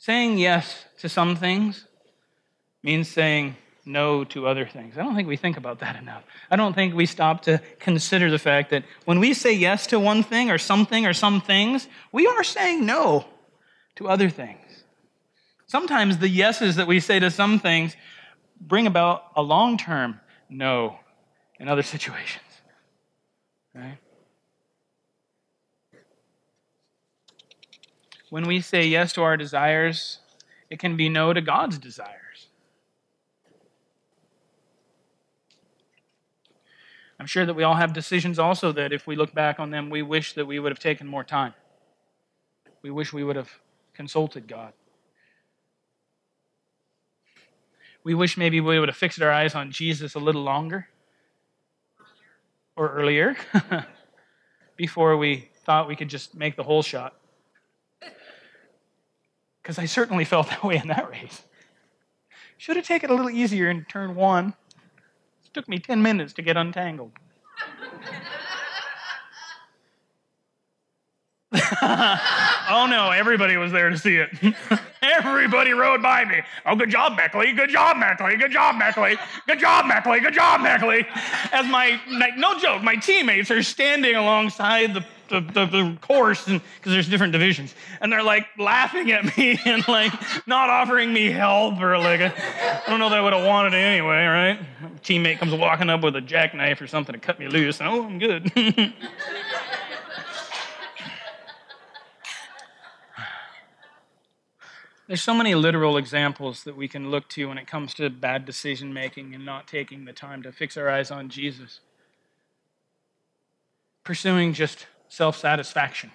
Saying 0.00 0.38
yes 0.38 0.86
to 1.00 1.10
some 1.10 1.36
things 1.36 1.84
means 2.82 3.06
saying 3.06 3.54
no 3.84 4.24
to 4.24 4.46
other 4.46 4.64
things. 4.64 4.96
I 4.96 5.02
don't 5.02 5.14
think 5.14 5.28
we 5.28 5.36
think 5.36 5.58
about 5.58 5.80
that 5.80 5.94
enough. 5.94 6.22
I 6.50 6.56
don't 6.56 6.72
think 6.72 6.94
we 6.94 7.04
stop 7.04 7.42
to 7.42 7.60
consider 7.78 8.30
the 8.30 8.38
fact 8.38 8.70
that 8.70 8.84
when 9.04 9.20
we 9.20 9.34
say 9.34 9.52
yes 9.52 9.86
to 9.88 10.00
one 10.00 10.22
thing 10.22 10.50
or 10.50 10.56
something 10.56 11.04
or 11.04 11.12
some 11.12 11.42
things, 11.42 11.86
we 12.12 12.26
are 12.26 12.42
saying 12.42 12.86
no 12.86 13.26
to 13.96 14.08
other 14.08 14.30
things. 14.30 14.84
Sometimes 15.66 16.16
the 16.16 16.30
yeses 16.30 16.76
that 16.76 16.86
we 16.86 16.98
say 16.98 17.18
to 17.18 17.30
some 17.30 17.58
things 17.58 17.94
bring 18.58 18.86
about 18.86 19.24
a 19.36 19.42
long 19.42 19.76
term 19.76 20.18
no 20.48 20.98
in 21.58 21.68
other 21.68 21.82
situations. 21.94 22.40
Right? 23.74 23.98
When 28.30 28.46
we 28.46 28.60
say 28.60 28.86
yes 28.86 29.12
to 29.14 29.22
our 29.22 29.36
desires, 29.36 30.20
it 30.70 30.78
can 30.78 30.96
be 30.96 31.08
no 31.08 31.32
to 31.32 31.40
God's 31.40 31.78
desires. 31.78 32.46
I'm 37.18 37.26
sure 37.26 37.44
that 37.44 37.54
we 37.54 37.64
all 37.64 37.74
have 37.74 37.92
decisions 37.92 38.38
also 38.38 38.72
that 38.72 38.92
if 38.92 39.06
we 39.06 39.14
look 39.14 39.34
back 39.34 39.60
on 39.60 39.70
them, 39.70 39.90
we 39.90 40.00
wish 40.00 40.32
that 40.34 40.46
we 40.46 40.58
would 40.58 40.72
have 40.72 40.78
taken 40.78 41.06
more 41.06 41.24
time. 41.24 41.52
We 42.82 42.90
wish 42.90 43.12
we 43.12 43.24
would 43.24 43.36
have 43.36 43.50
consulted 43.92 44.48
God. 44.48 44.72
We 48.02 48.14
wish 48.14 48.38
maybe 48.38 48.60
we 48.60 48.78
would 48.78 48.88
have 48.88 48.96
fixed 48.96 49.20
our 49.20 49.30
eyes 49.30 49.54
on 49.54 49.70
Jesus 49.70 50.14
a 50.14 50.18
little 50.18 50.42
longer 50.42 50.88
or 52.76 52.88
earlier 52.94 53.36
before 54.76 55.18
we 55.18 55.50
thought 55.66 55.88
we 55.88 55.96
could 55.96 56.08
just 56.08 56.34
make 56.34 56.56
the 56.56 56.62
hole 56.62 56.82
shot. 56.82 57.14
Because 59.62 59.78
I 59.78 59.86
certainly 59.86 60.24
felt 60.24 60.48
that 60.50 60.64
way 60.64 60.76
in 60.76 60.88
that 60.88 61.10
race. 61.10 61.42
Should 62.56 62.76
have 62.76 62.86
taken 62.86 63.10
it 63.10 63.12
a 63.12 63.16
little 63.16 63.30
easier 63.30 63.70
in 63.70 63.84
turn 63.84 64.14
one. 64.14 64.54
It 65.44 65.54
took 65.54 65.68
me 65.68 65.78
10 65.78 66.02
minutes 66.02 66.32
to 66.34 66.42
get 66.42 66.56
untangled. 66.56 67.12
oh 71.82 72.86
no, 72.88 73.10
everybody 73.10 73.56
was 73.56 73.72
there 73.72 73.90
to 73.90 73.98
see 73.98 74.16
it. 74.16 74.30
everybody 75.02 75.72
rode 75.72 76.00
by 76.00 76.24
me. 76.24 76.42
Oh, 76.64 76.76
good 76.76 76.90
job, 76.90 77.18
Meckley. 77.18 77.56
Good 77.56 77.70
job, 77.70 77.96
Meckley. 77.96 78.38
Good 78.38 78.52
job, 78.52 78.76
Meckley. 78.76 79.18
Good 79.46 79.58
job, 79.58 79.86
Meckley. 79.86 80.22
Good 80.22 80.34
job, 80.34 80.60
Meckley. 80.60 81.04
As 81.52 81.66
my, 81.66 82.00
no 82.36 82.56
joke, 82.58 82.82
my 82.82 82.94
teammates 82.94 83.50
are 83.50 83.62
standing 83.62 84.14
alongside 84.14 84.94
the 84.94 85.04
the, 85.30 85.40
the, 85.40 85.66
the 85.66 85.96
course 86.00 86.44
because 86.44 86.60
there's 86.84 87.08
different 87.08 87.32
divisions 87.32 87.74
and 88.00 88.12
they're 88.12 88.22
like 88.22 88.46
laughing 88.58 89.10
at 89.12 89.36
me 89.36 89.58
and 89.64 89.86
like 89.88 90.12
not 90.46 90.68
offering 90.68 91.12
me 91.12 91.30
help 91.30 91.80
or 91.80 91.96
like 91.96 92.20
I 92.20 92.82
don't 92.86 92.98
know 92.98 93.08
that 93.08 93.18
I 93.18 93.22
would 93.22 93.32
have 93.32 93.46
wanted 93.46 93.72
it 93.72 93.78
anyway, 93.78 94.26
right? 94.26 94.60
My 94.82 94.88
teammate 95.02 95.38
comes 95.38 95.54
walking 95.54 95.88
up 95.88 96.02
with 96.02 96.16
a 96.16 96.20
jackknife 96.20 96.80
or 96.80 96.86
something 96.86 97.14
to 97.14 97.18
cut 97.18 97.38
me 97.38 97.48
loose. 97.48 97.80
Oh, 97.80 98.04
I'm 98.04 98.18
good. 98.18 98.52
There's 105.10 105.22
so 105.22 105.34
many 105.34 105.56
literal 105.56 105.96
examples 105.96 106.62
that 106.62 106.76
we 106.76 106.86
can 106.86 107.10
look 107.10 107.28
to 107.30 107.48
when 107.48 107.58
it 107.58 107.66
comes 107.66 107.94
to 107.94 108.08
bad 108.10 108.44
decision 108.44 108.94
making 108.94 109.34
and 109.34 109.44
not 109.44 109.66
taking 109.66 110.04
the 110.04 110.12
time 110.12 110.40
to 110.44 110.52
fix 110.52 110.76
our 110.76 110.88
eyes 110.88 111.10
on 111.10 111.28
Jesus. 111.28 111.80
Pursuing 114.04 114.52
just 114.52 114.86
self 115.10 115.36
satisfaction, 115.36 116.10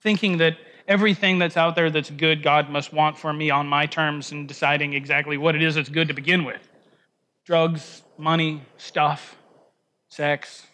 thinking 0.00 0.38
that 0.38 0.56
everything 0.86 1.38
that's 1.38 1.56
out 1.56 1.74
there 1.74 1.90
that's 1.90 2.10
good, 2.10 2.42
God 2.42 2.70
must 2.70 2.92
want 2.92 3.18
for 3.18 3.32
me 3.32 3.50
on 3.50 3.66
my 3.66 3.86
terms 3.86 4.30
and 4.30 4.46
deciding 4.46 4.94
exactly 4.94 5.36
what 5.36 5.56
it 5.56 5.62
is 5.62 5.74
that's 5.74 5.88
good 5.88 6.08
to 6.08 6.14
begin 6.14 6.44
with 6.44 6.68
drugs, 7.44 8.02
money, 8.18 8.60
stuff, 8.76 9.34
sex. 10.10 10.66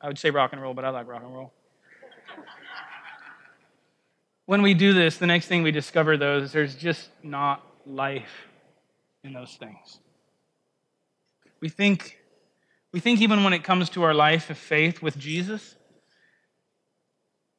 I 0.00 0.08
would 0.08 0.18
say 0.18 0.30
rock 0.30 0.52
and 0.52 0.60
roll, 0.60 0.74
but 0.74 0.84
I 0.84 0.88
like 0.88 1.06
rock 1.06 1.22
and 1.24 1.32
roll. 1.32 1.52
when 4.46 4.62
we 4.62 4.74
do 4.74 4.92
this, 4.92 5.18
the 5.18 5.28
next 5.28 5.46
thing 5.46 5.62
we 5.62 5.70
discover, 5.70 6.16
though, 6.16 6.38
is 6.38 6.50
there's 6.50 6.74
just 6.74 7.08
not 7.22 7.64
life 7.86 8.48
in 9.22 9.32
those 9.32 9.54
things. 9.54 10.00
We 11.60 11.68
think, 11.68 12.18
we 12.90 12.98
think 12.98 13.20
even 13.20 13.44
when 13.44 13.52
it 13.52 13.62
comes 13.62 13.90
to 13.90 14.02
our 14.02 14.14
life 14.14 14.50
of 14.50 14.58
faith 14.58 15.02
with 15.02 15.16
Jesus, 15.16 15.76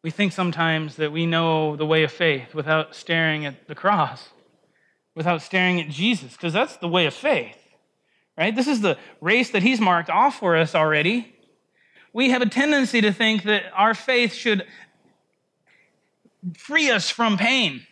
we 0.04 0.12
think 0.12 0.34
sometimes 0.34 0.98
that 0.98 1.14
we 1.14 1.26
know 1.26 1.78
the 1.78 1.86
way 1.86 2.04
of 2.04 2.12
faith 2.12 2.54
without 2.54 2.94
staring 2.94 3.46
at 3.46 3.68
the 3.68 3.76
cross, 3.76 4.30
without 5.16 5.42
staring 5.42 5.80
at 5.80 5.90
Jesus, 5.90 6.34
because 6.34 6.52
that's 6.52 6.76
the 6.78 6.90
way 6.90 7.06
of 7.06 7.14
faith, 7.14 7.58
right? 8.38 8.54
This 8.54 8.68
is 8.68 8.82
the 8.82 8.98
race 9.22 9.52
that 9.52 9.64
He's 9.64 9.80
marked 9.80 10.10
off 10.10 10.40
for 10.40 10.58
us 10.58 10.76
already. 10.76 11.34
We 12.12 12.30
have 12.32 12.42
a 12.42 12.50
tendency 12.50 13.00
to 13.02 13.14
think 13.14 13.44
that 13.44 13.64
our 13.74 13.94
faith 13.94 14.34
should 14.34 14.68
free 16.58 16.92
us 16.92 17.10
from 17.10 17.38
pain 17.38 17.88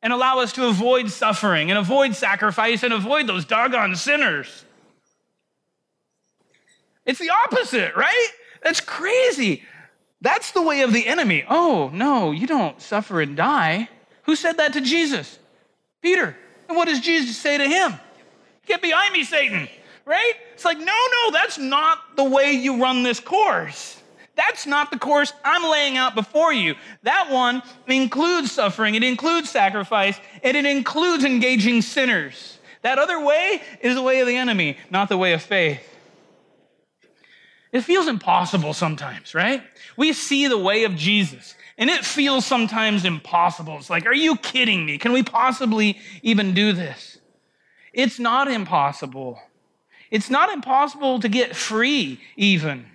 and 0.00 0.12
allow 0.12 0.38
us 0.38 0.52
to 0.52 0.68
avoid 0.68 1.10
suffering 1.10 1.70
and 1.70 1.78
avoid 1.78 2.14
sacrifice 2.14 2.84
and 2.84 2.92
avoid 2.92 3.26
those 3.26 3.44
doggone 3.44 3.96
sinners. 3.96 4.64
It's 7.04 7.18
the 7.18 7.30
opposite, 7.30 7.96
right? 7.96 8.28
That's 8.62 8.80
crazy. 8.80 9.64
That's 10.20 10.52
the 10.52 10.62
way 10.62 10.82
of 10.82 10.92
the 10.92 11.06
enemy. 11.06 11.44
Oh, 11.48 11.90
no, 11.92 12.32
you 12.32 12.46
don't 12.46 12.80
suffer 12.80 13.20
and 13.20 13.36
die. 13.36 13.88
Who 14.24 14.36
said 14.36 14.56
that 14.56 14.72
to 14.72 14.80
Jesus? 14.80 15.38
Peter. 16.02 16.36
And 16.68 16.76
what 16.76 16.88
does 16.88 17.00
Jesus 17.00 17.36
say 17.36 17.58
to 17.58 17.68
him? 17.68 17.94
Get 18.66 18.80
behind 18.80 19.12
me, 19.12 19.24
Satan, 19.24 19.68
right? 20.06 20.32
It's 20.54 20.64
like, 20.64 20.78
no, 20.78 20.84
no, 20.84 21.30
that's 21.32 21.58
not 21.58 22.16
the 22.16 22.24
way 22.24 22.52
you 22.52 22.80
run 22.80 23.02
this 23.02 23.20
course. 23.20 24.00
That's 24.36 24.66
not 24.66 24.90
the 24.90 24.98
course 24.98 25.32
I'm 25.44 25.70
laying 25.70 25.96
out 25.96 26.14
before 26.14 26.52
you. 26.52 26.74
That 27.02 27.30
one 27.30 27.62
includes 27.86 28.52
suffering, 28.52 28.94
it 28.94 29.04
includes 29.04 29.50
sacrifice, 29.50 30.18
and 30.42 30.56
it 30.56 30.64
includes 30.64 31.24
engaging 31.24 31.82
sinners. 31.82 32.58
That 32.82 32.98
other 32.98 33.20
way 33.20 33.62
is 33.80 33.94
the 33.94 34.02
way 34.02 34.20
of 34.20 34.26
the 34.26 34.36
enemy, 34.36 34.76
not 34.90 35.08
the 35.08 35.18
way 35.18 35.34
of 35.34 35.42
faith. 35.42 35.82
It 37.74 37.82
feels 37.82 38.06
impossible 38.06 38.72
sometimes, 38.72 39.34
right? 39.34 39.60
We 39.96 40.12
see 40.12 40.46
the 40.46 40.56
way 40.56 40.84
of 40.84 40.94
Jesus, 40.94 41.56
and 41.76 41.90
it 41.90 42.04
feels 42.04 42.46
sometimes 42.46 43.04
impossible. 43.04 43.76
It's 43.78 43.90
like, 43.90 44.06
are 44.06 44.14
you 44.14 44.36
kidding 44.36 44.86
me? 44.86 44.96
Can 44.96 45.12
we 45.12 45.24
possibly 45.24 45.98
even 46.22 46.54
do 46.54 46.72
this? 46.72 47.18
It's 47.92 48.20
not 48.20 48.46
impossible. 48.46 49.40
It's 50.08 50.30
not 50.30 50.52
impossible 50.52 51.18
to 51.18 51.28
get 51.28 51.56
free, 51.56 52.20
even 52.36 52.86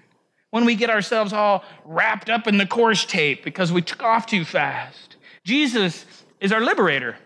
when 0.52 0.64
we 0.64 0.76
get 0.76 0.90
ourselves 0.90 1.34
all 1.34 1.66
wrapped 1.84 2.30
up 2.30 2.48
in 2.48 2.58
the 2.58 2.66
course 2.66 3.04
tape 3.04 3.44
because 3.44 3.74
we 3.74 3.82
took 3.82 4.02
off 4.02 4.28
too 4.28 4.46
fast. 4.46 5.18
Jesus 5.44 6.06
is 6.40 6.54
our 6.54 6.62
liberator. 6.62 7.18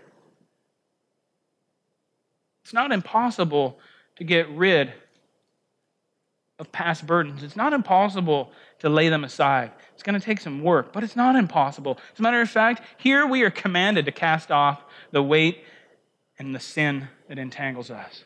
It's 2.64 2.74
not 2.74 2.92
impossible 2.92 3.78
to 4.16 4.24
get 4.24 4.50
rid 4.50 4.92
of 6.64 6.72
past 6.72 7.06
burdens. 7.06 7.44
It's 7.44 7.56
not 7.56 7.74
impossible 7.74 8.52
to 8.80 8.90
lay 8.90 9.10
them 9.10 9.24
aside. 9.24 9.72
It's 9.94 10.02
going 10.02 10.20
to 10.20 10.26
take 10.26 10.40
some 10.40 10.64
work, 10.64 10.94
but 10.94 11.04
it's 11.04 11.16
not 11.16 11.36
impossible. 11.36 12.00
As 12.14 12.20
a 12.20 12.24
matter 12.24 12.42
of 12.42 12.50
fact, 12.50 12.82
here 12.98 13.28
we 13.28 13.44
are 13.44 13.52
commanded 13.52 14.06
to 14.06 14.12
cast 14.12 14.50
off 14.50 14.82
the 15.12 15.22
weight 15.22 15.64
and 16.40 16.56
the 16.56 16.60
sin 16.60 17.10
that 17.28 17.38
entangles 17.38 17.92
us. 17.92 18.24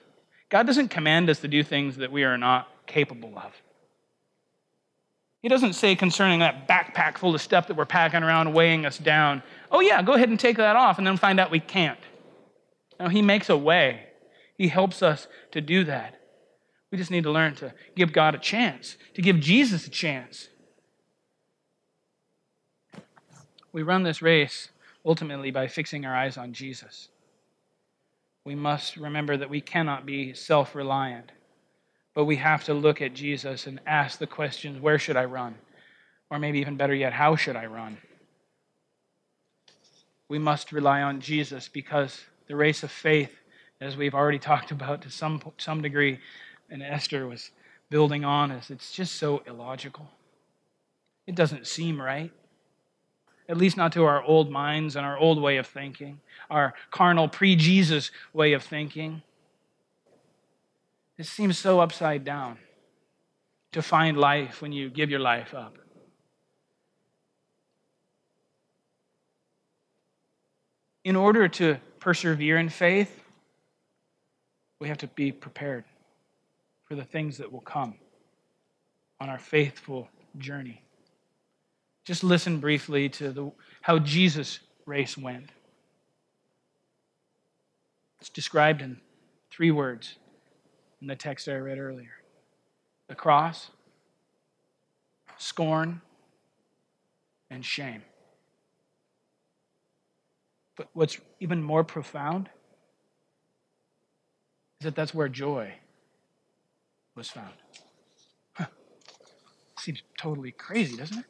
God 0.50 0.68
doesn't 0.68 0.90
command 0.90 1.30
us 1.30 1.40
to 1.40 1.48
do 1.48 1.64
things 1.64 1.98
that 1.98 2.12
we 2.12 2.24
are 2.24 2.38
not 2.38 2.70
capable 2.86 3.38
of. 3.38 3.52
He 5.42 5.50
doesn't 5.50 5.74
say 5.74 5.96
concerning 5.96 6.40
that 6.40 6.68
backpack 6.68 7.18
full 7.18 7.34
of 7.34 7.42
stuff 7.42 7.68
that 7.68 7.78
we're 7.78 7.86
packing 7.86 8.24
around 8.24 8.54
weighing 8.54 8.86
us 8.86 8.98
down, 8.98 9.44
oh, 9.72 9.80
yeah, 9.80 10.02
go 10.02 10.14
ahead 10.14 10.30
and 10.30 10.40
take 10.40 10.58
that 10.58 10.76
off 10.76 11.00
and 11.00 11.08
then 11.08 11.18
find 11.18 11.40
out 11.40 11.52
we 11.52 11.60
can't. 11.60 12.00
No, 13.00 13.08
He 13.08 13.22
makes 13.22 13.50
a 13.50 13.58
way. 13.58 14.04
He 14.58 14.68
helps 14.68 15.04
us 15.04 15.28
to 15.52 15.62
do 15.62 15.84
that. 15.86 16.20
We 16.92 16.98
just 16.98 17.12
need 17.12 17.24
to 17.24 17.32
learn 17.32 17.56
to 17.56 17.74
give 17.96 18.14
God 18.14 18.36
a 18.36 18.40
chance, 18.40 18.98
to 19.14 19.22
give 19.22 19.40
Jesus 19.40 19.88
a 19.88 19.90
chance. 19.90 20.50
We 23.74 23.84
run 23.84 24.04
this 24.04 24.22
race 24.22 24.70
ultimately 25.06 25.52
by 25.52 25.68
fixing 25.68 26.06
our 26.06 26.16
eyes 26.16 26.38
on 26.38 26.54
Jesus. 26.54 27.10
We 28.46 28.56
must 28.56 28.96
remember 28.96 29.36
that 29.38 29.50
we 29.50 29.62
cannot 29.62 30.06
be 30.06 30.34
self 30.34 30.74
reliant. 30.74 31.32
But 32.14 32.26
we 32.26 32.38
have 32.38 32.64
to 32.64 32.74
look 32.74 33.02
at 33.02 33.14
Jesus 33.14 33.68
and 33.68 33.80
ask 33.86 34.18
the 34.18 34.26
questions 34.26 34.82
where 34.82 34.98
should 34.98 35.18
I 35.18 35.26
run? 35.26 35.56
Or 36.32 36.40
maybe 36.40 36.60
even 36.60 36.76
better 36.76 36.96
yet, 36.96 37.14
how 37.14 37.36
should 37.36 37.56
I 37.56 37.68
run? 37.68 37.98
We 40.28 40.40
must 40.40 40.72
rely 40.72 41.04
on 41.04 41.22
Jesus 41.22 41.68
because 41.68 42.26
the 42.48 42.56
race 42.56 42.82
of 42.82 42.90
faith, 42.90 43.32
as 43.80 43.96
we've 43.96 44.16
already 44.16 44.40
talked 44.40 44.72
about 44.72 45.04
to 45.04 45.12
some, 45.12 45.42
some 45.58 45.82
degree, 45.82 46.20
and 46.70 46.84
Esther 46.84 47.28
was 47.28 47.52
building 47.90 48.26
on 48.26 48.52
us, 48.52 48.70
it's 48.70 48.92
just 48.92 49.16
so 49.16 49.42
illogical. 49.48 50.10
It 51.26 51.36
doesn't 51.36 51.68
seem 51.68 52.02
right. 52.02 52.32
At 53.50 53.58
least 53.58 53.78
not 53.78 53.94
to 53.94 54.04
our 54.04 54.22
old 54.24 54.52
minds 54.52 54.96
and 54.96 55.06
our 55.06 55.18
old 55.18 55.42
way 55.42 55.58
of 55.58 55.68
thinking, 55.68 56.20
our 56.50 56.74
carnal 56.92 57.30
pre 57.30 57.56
Jesus 57.56 58.12
way 58.34 58.54
of 58.54 58.64
thinking. 58.64 59.22
It 61.18 61.26
seems 61.26 61.58
so 61.58 61.80
upside 61.80 62.26
down 62.26 62.58
to 63.72 63.82
find 63.82 64.18
life 64.18 64.62
when 64.62 64.72
you 64.72 64.90
give 64.90 65.10
your 65.10 65.20
life 65.20 65.54
up. 65.54 65.78
In 71.04 71.16
order 71.16 71.48
to 71.48 71.78
persevere 72.00 72.58
in 72.58 72.68
faith, 72.68 73.24
we 74.80 74.90
have 74.90 74.98
to 75.00 75.08
be 75.08 75.32
prepared 75.32 75.86
for 76.88 76.96
the 76.96 77.04
things 77.04 77.38
that 77.38 77.52
will 77.52 77.62
come 77.62 77.96
on 79.20 79.30
our 79.30 79.40
faithful 79.40 80.10
journey. 80.38 80.82
Just 82.06 82.24
listen 82.24 82.60
briefly 82.60 83.10
to 83.10 83.32
the, 83.32 83.52
how 83.82 84.00
Jesus' 84.00 84.60
race 84.86 85.18
went. 85.18 85.50
It's 88.20 88.30
described 88.30 88.82
in 88.82 89.02
three 89.52 89.72
words 89.72 90.16
in 91.02 91.08
the 91.08 91.16
text 91.16 91.48
I 91.48 91.56
read 91.56 91.78
earlier. 91.78 92.12
the 93.08 93.16
cross, 93.16 93.72
scorn, 95.38 96.02
and 97.50 97.64
shame. 97.64 98.04
But 100.76 100.90
what's 100.94 101.18
even 101.40 101.64
more 101.64 101.84
profound 101.84 102.50
is 104.80 104.86
that 104.86 104.96
that's 104.96 105.14
where 105.14 105.30
joy 105.30 105.74
was 107.18 107.30
found. 107.30 107.54
Huh. 108.54 108.68
Seems 109.80 110.04
totally 110.18 110.52
crazy, 110.52 110.96
doesn't 110.96 111.20
it? 111.20 111.26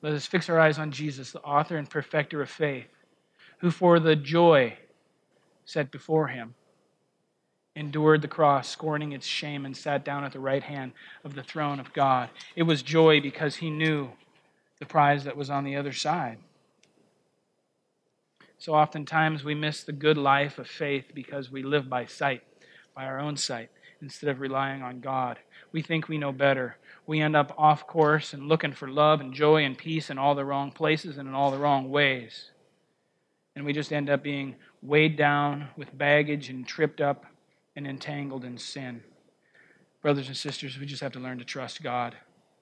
Let 0.00 0.14
us 0.14 0.26
fix 0.26 0.48
our 0.48 0.58
eyes 0.58 0.78
on 0.78 0.90
Jesus, 0.90 1.30
the 1.30 1.42
author 1.42 1.76
and 1.76 1.88
perfecter 1.88 2.42
of 2.42 2.50
faith, 2.50 2.88
who 3.58 3.70
for 3.70 4.00
the 4.00 4.16
joy 4.16 4.76
set 5.64 5.92
before 5.92 6.26
him 6.26 6.54
endured 7.76 8.20
the 8.20 8.28
cross, 8.28 8.68
scorning 8.68 9.12
its 9.12 9.26
shame, 9.26 9.64
and 9.64 9.76
sat 9.76 10.04
down 10.04 10.24
at 10.24 10.32
the 10.32 10.40
right 10.40 10.62
hand 10.62 10.92
of 11.24 11.34
the 11.34 11.42
throne 11.42 11.80
of 11.80 11.92
God. 11.92 12.28
It 12.56 12.64
was 12.64 12.82
joy 12.82 13.20
because 13.20 13.56
he 13.56 13.70
knew 13.70 14.10
the 14.78 14.86
prize 14.86 15.24
that 15.24 15.36
was 15.36 15.48
on 15.48 15.64
the 15.64 15.76
other 15.76 15.92
side. 15.92 16.38
So 18.62 18.76
oftentimes 18.76 19.42
we 19.42 19.56
miss 19.56 19.82
the 19.82 19.90
good 19.90 20.16
life 20.16 20.56
of 20.60 20.68
faith 20.68 21.06
because 21.16 21.50
we 21.50 21.64
live 21.64 21.90
by 21.90 22.06
sight, 22.06 22.44
by 22.94 23.06
our 23.06 23.18
own 23.18 23.36
sight, 23.36 23.70
instead 24.00 24.30
of 24.30 24.38
relying 24.38 24.82
on 24.82 25.00
God. 25.00 25.40
We 25.72 25.82
think 25.82 26.06
we 26.06 26.16
know 26.16 26.30
better. 26.30 26.76
We 27.04 27.20
end 27.20 27.34
up 27.34 27.52
off 27.58 27.88
course 27.88 28.32
and 28.32 28.46
looking 28.46 28.72
for 28.72 28.86
love 28.86 29.20
and 29.20 29.34
joy 29.34 29.64
and 29.64 29.76
peace 29.76 30.10
in 30.10 30.16
all 30.16 30.36
the 30.36 30.44
wrong 30.44 30.70
places 30.70 31.18
and 31.18 31.28
in 31.28 31.34
all 31.34 31.50
the 31.50 31.58
wrong 31.58 31.90
ways. 31.90 32.52
And 33.56 33.64
we 33.64 33.72
just 33.72 33.92
end 33.92 34.08
up 34.08 34.22
being 34.22 34.54
weighed 34.80 35.16
down 35.16 35.66
with 35.76 35.98
baggage 35.98 36.48
and 36.48 36.64
tripped 36.64 37.00
up 37.00 37.26
and 37.74 37.84
entangled 37.84 38.44
in 38.44 38.58
sin. 38.58 39.02
Brothers 40.02 40.28
and 40.28 40.36
sisters, 40.36 40.78
we 40.78 40.86
just 40.86 41.02
have 41.02 41.14
to 41.14 41.18
learn 41.18 41.38
to 41.38 41.44
trust 41.44 41.82
God. 41.82 42.14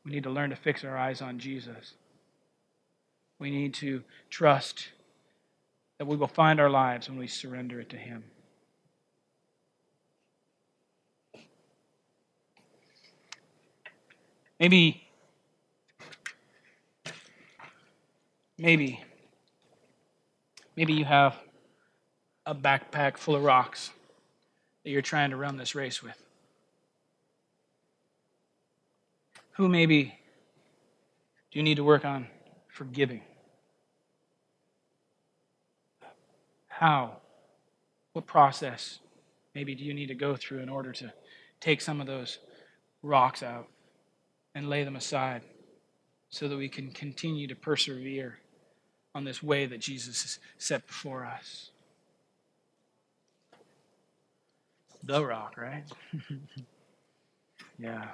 We 0.07 0.13
need 0.13 0.23
to 0.23 0.31
learn 0.31 0.49
to 0.49 0.57
fix 0.57 0.83
our 0.83 0.97
eyes 0.97 1.21
on 1.21 1.39
Jesus. 1.39 1.93
We 3.39 3.51
need 3.51 3.75
to 3.75 4.03
trust 4.31 4.89
that 6.01 6.07
we 6.07 6.17
will 6.17 6.27
find 6.27 6.59
our 6.59 6.71
lives 6.71 7.11
when 7.11 7.19
we 7.19 7.27
surrender 7.27 7.79
it 7.79 7.91
to 7.91 7.97
Him. 7.99 8.25
Maybe, 14.59 15.07
maybe, 18.57 19.05
maybe 20.75 20.95
you 20.95 21.05
have 21.05 21.37
a 22.47 22.55
backpack 22.55 23.19
full 23.19 23.37
of 23.37 23.43
rocks 23.43 23.91
that 24.83 24.91
you're 24.91 25.03
trying 25.03 25.29
to 25.29 25.37
run 25.37 25.59
this 25.59 25.75
race 25.75 26.03
with. 26.03 26.17
Who 29.57 29.69
maybe 29.69 30.19
do 31.51 31.59
you 31.59 31.63
need 31.63 31.75
to 31.75 31.85
work 31.85 32.07
on 32.07 32.27
forgiving? 32.69 33.21
How? 36.81 37.19
What 38.15 38.27
process 38.27 39.01
maybe 39.55 39.75
do 39.75 39.85
you 39.85 39.93
need 39.93 40.07
to 40.07 40.15
go 40.15 40.35
through 40.35 40.61
in 40.61 40.71
order 40.71 40.93
to 40.93 41.13
take 41.61 41.83
some 41.83 42.01
of 42.01 42.07
those 42.07 42.39
rocks 43.03 43.43
out 43.43 43.69
and 44.55 44.71
lay 44.71 44.83
them 44.83 44.97
aside 44.97 45.43
so 46.31 46.49
that 46.49 46.57
we 46.57 46.71
can 46.71 46.91
continue 46.91 47.47
to 47.49 47.55
persevere 47.55 48.39
on 49.15 49.25
this 49.25 49.43
way 49.43 49.67
that 49.67 49.81
Jesus 49.81 50.23
has 50.23 50.39
set 50.57 50.87
before 50.87 51.27
us? 51.27 51.71
The 55.03 55.23
rock, 55.23 55.59
right? 55.59 55.85
yeah. 57.79 58.07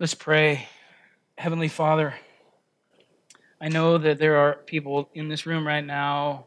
Let's 0.00 0.14
pray. 0.14 0.66
Heavenly 1.38 1.68
Father, 1.68 2.14
I 3.60 3.68
know 3.68 3.98
that 3.98 4.18
there 4.18 4.36
are 4.36 4.54
people 4.54 5.08
in 5.14 5.28
this 5.28 5.46
room 5.46 5.66
right 5.66 5.84
now 5.84 6.46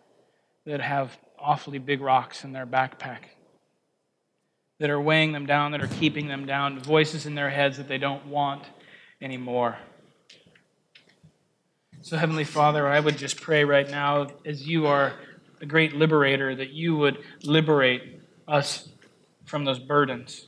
that 0.65 0.81
have 0.81 1.17
awfully 1.39 1.79
big 1.79 2.01
rocks 2.01 2.43
in 2.43 2.51
their 2.51 2.65
backpack, 2.65 3.19
that 4.79 4.89
are 4.89 4.99
weighing 4.99 5.31
them 5.31 5.45
down, 5.45 5.71
that 5.71 5.81
are 5.81 5.87
keeping 5.87 6.27
them 6.27 6.45
down, 6.45 6.79
voices 6.79 7.25
in 7.25 7.35
their 7.35 7.49
heads 7.49 7.77
that 7.77 7.87
they 7.87 7.97
don't 7.97 8.25
want 8.27 8.63
anymore. 9.21 9.77
So, 12.01 12.17
Heavenly 12.17 12.43
Father, 12.43 12.87
I 12.87 12.99
would 12.99 13.17
just 13.17 13.41
pray 13.41 13.63
right 13.63 13.89
now, 13.89 14.27
as 14.45 14.67
you 14.67 14.85
are 14.87 15.13
the 15.59 15.65
great 15.65 15.93
liberator, 15.93 16.55
that 16.55 16.69
you 16.69 16.95
would 16.97 17.17
liberate 17.43 18.21
us 18.47 18.89
from 19.45 19.65
those 19.65 19.79
burdens 19.79 20.47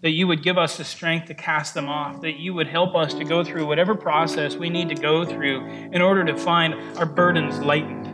that 0.00 0.10
you 0.10 0.28
would 0.28 0.42
give 0.42 0.56
us 0.56 0.76
the 0.76 0.84
strength 0.84 1.26
to 1.26 1.34
cast 1.34 1.74
them 1.74 1.88
off, 1.88 2.20
that 2.20 2.38
you 2.38 2.54
would 2.54 2.68
help 2.68 2.94
us 2.94 3.14
to 3.14 3.24
go 3.24 3.42
through 3.42 3.66
whatever 3.66 3.94
process 3.94 4.56
we 4.56 4.70
need 4.70 4.88
to 4.88 4.94
go 4.94 5.24
through 5.24 5.66
in 5.92 6.00
order 6.00 6.24
to 6.24 6.36
find 6.36 6.74
our 6.98 7.06
burdens 7.06 7.58
lightened. 7.58 8.06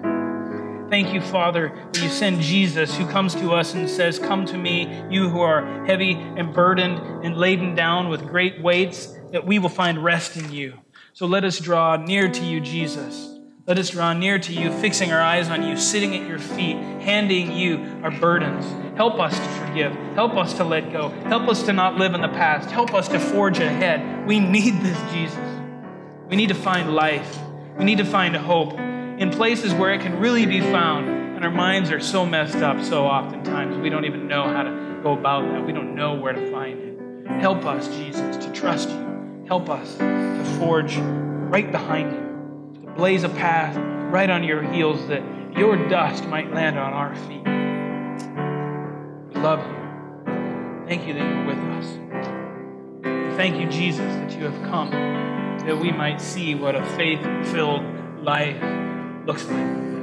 Thank 0.90 1.12
you, 1.12 1.20
Father, 1.20 1.74
that 1.92 2.02
you 2.02 2.08
send 2.08 2.40
Jesus 2.40 2.96
who 2.96 3.06
comes 3.08 3.34
to 3.34 3.52
us 3.52 3.74
and 3.74 3.88
says, 3.88 4.18
Come 4.18 4.46
to 4.46 4.56
me, 4.56 5.02
you 5.10 5.28
who 5.28 5.40
are 5.40 5.84
heavy 5.86 6.12
and 6.12 6.54
burdened 6.54 6.98
and 7.24 7.36
laden 7.36 7.74
down 7.74 8.08
with 8.08 8.26
great 8.26 8.62
weights, 8.62 9.18
that 9.32 9.46
we 9.46 9.58
will 9.58 9.68
find 9.68 10.02
rest 10.02 10.36
in 10.36 10.52
you. 10.52 10.74
So 11.12 11.26
let 11.26 11.44
us 11.44 11.58
draw 11.58 11.96
near 11.96 12.30
to 12.30 12.44
you, 12.44 12.60
Jesus. 12.60 13.33
Let 13.66 13.78
us 13.78 13.88
draw 13.88 14.12
near 14.12 14.38
to 14.38 14.52
you, 14.52 14.70
fixing 14.70 15.10
our 15.10 15.22
eyes 15.22 15.48
on 15.48 15.62
you, 15.62 15.78
sitting 15.78 16.14
at 16.14 16.28
your 16.28 16.38
feet, 16.38 16.76
handing 16.76 17.50
you 17.50 17.78
our 18.02 18.10
burdens. 18.10 18.66
Help 18.94 19.18
us 19.18 19.38
to 19.38 19.48
forgive. 19.66 19.94
Help 20.14 20.34
us 20.34 20.52
to 20.54 20.64
let 20.64 20.92
go. 20.92 21.08
Help 21.08 21.48
us 21.48 21.62
to 21.62 21.72
not 21.72 21.96
live 21.96 22.12
in 22.12 22.20
the 22.20 22.28
past. 22.28 22.70
Help 22.70 22.92
us 22.92 23.08
to 23.08 23.18
forge 23.18 23.60
ahead. 23.60 24.26
We 24.26 24.38
need 24.38 24.82
this, 24.82 25.00
Jesus. 25.14 25.38
We 26.28 26.36
need 26.36 26.48
to 26.48 26.54
find 26.54 26.94
life. 26.94 27.38
We 27.78 27.84
need 27.84 27.96
to 27.98 28.04
find 28.04 28.36
hope 28.36 28.74
in 28.74 29.30
places 29.30 29.72
where 29.72 29.94
it 29.94 30.02
can 30.02 30.18
really 30.18 30.44
be 30.44 30.60
found. 30.60 31.08
And 31.08 31.42
our 31.42 31.50
minds 31.50 31.90
are 31.90 32.00
so 32.00 32.26
messed 32.26 32.56
up 32.56 32.84
so 32.84 33.06
oftentimes, 33.06 33.78
we 33.78 33.88
don't 33.88 34.04
even 34.04 34.28
know 34.28 34.44
how 34.44 34.64
to 34.64 35.00
go 35.02 35.14
about 35.14 35.50
that. 35.50 35.64
We 35.64 35.72
don't 35.72 35.94
know 35.94 36.16
where 36.16 36.34
to 36.34 36.50
find 36.50 36.78
it. 36.78 37.40
Help 37.40 37.64
us, 37.64 37.88
Jesus, 37.96 38.44
to 38.44 38.52
trust 38.52 38.90
you. 38.90 39.44
Help 39.48 39.70
us 39.70 39.96
to 39.96 40.56
forge 40.58 40.98
right 40.98 41.72
behind 41.72 42.12
you 42.12 42.23
blaze 42.96 43.24
a 43.24 43.28
path 43.28 43.76
right 44.12 44.30
on 44.30 44.44
your 44.44 44.62
heels 44.62 45.06
that 45.08 45.22
your 45.56 45.76
dust 45.88 46.26
might 46.26 46.52
land 46.52 46.78
on 46.78 46.92
our 46.92 47.14
feet. 47.14 47.44
We 49.34 49.40
love 49.40 49.60
you. 49.60 50.86
Thank 50.86 51.06
you 51.06 51.14
that 51.14 51.22
you're 51.22 51.46
with 51.46 51.58
us. 51.58 53.36
Thank 53.36 53.60
you, 53.60 53.68
Jesus, 53.68 54.14
that 54.16 54.36
you 54.36 54.44
have 54.44 54.62
come 54.70 54.90
that 54.90 55.78
we 55.78 55.90
might 55.90 56.20
see 56.20 56.54
what 56.54 56.74
a 56.74 56.84
faith 56.96 57.20
filled 57.50 57.82
life 58.22 58.60
looks 59.26 59.46
like. 59.46 59.93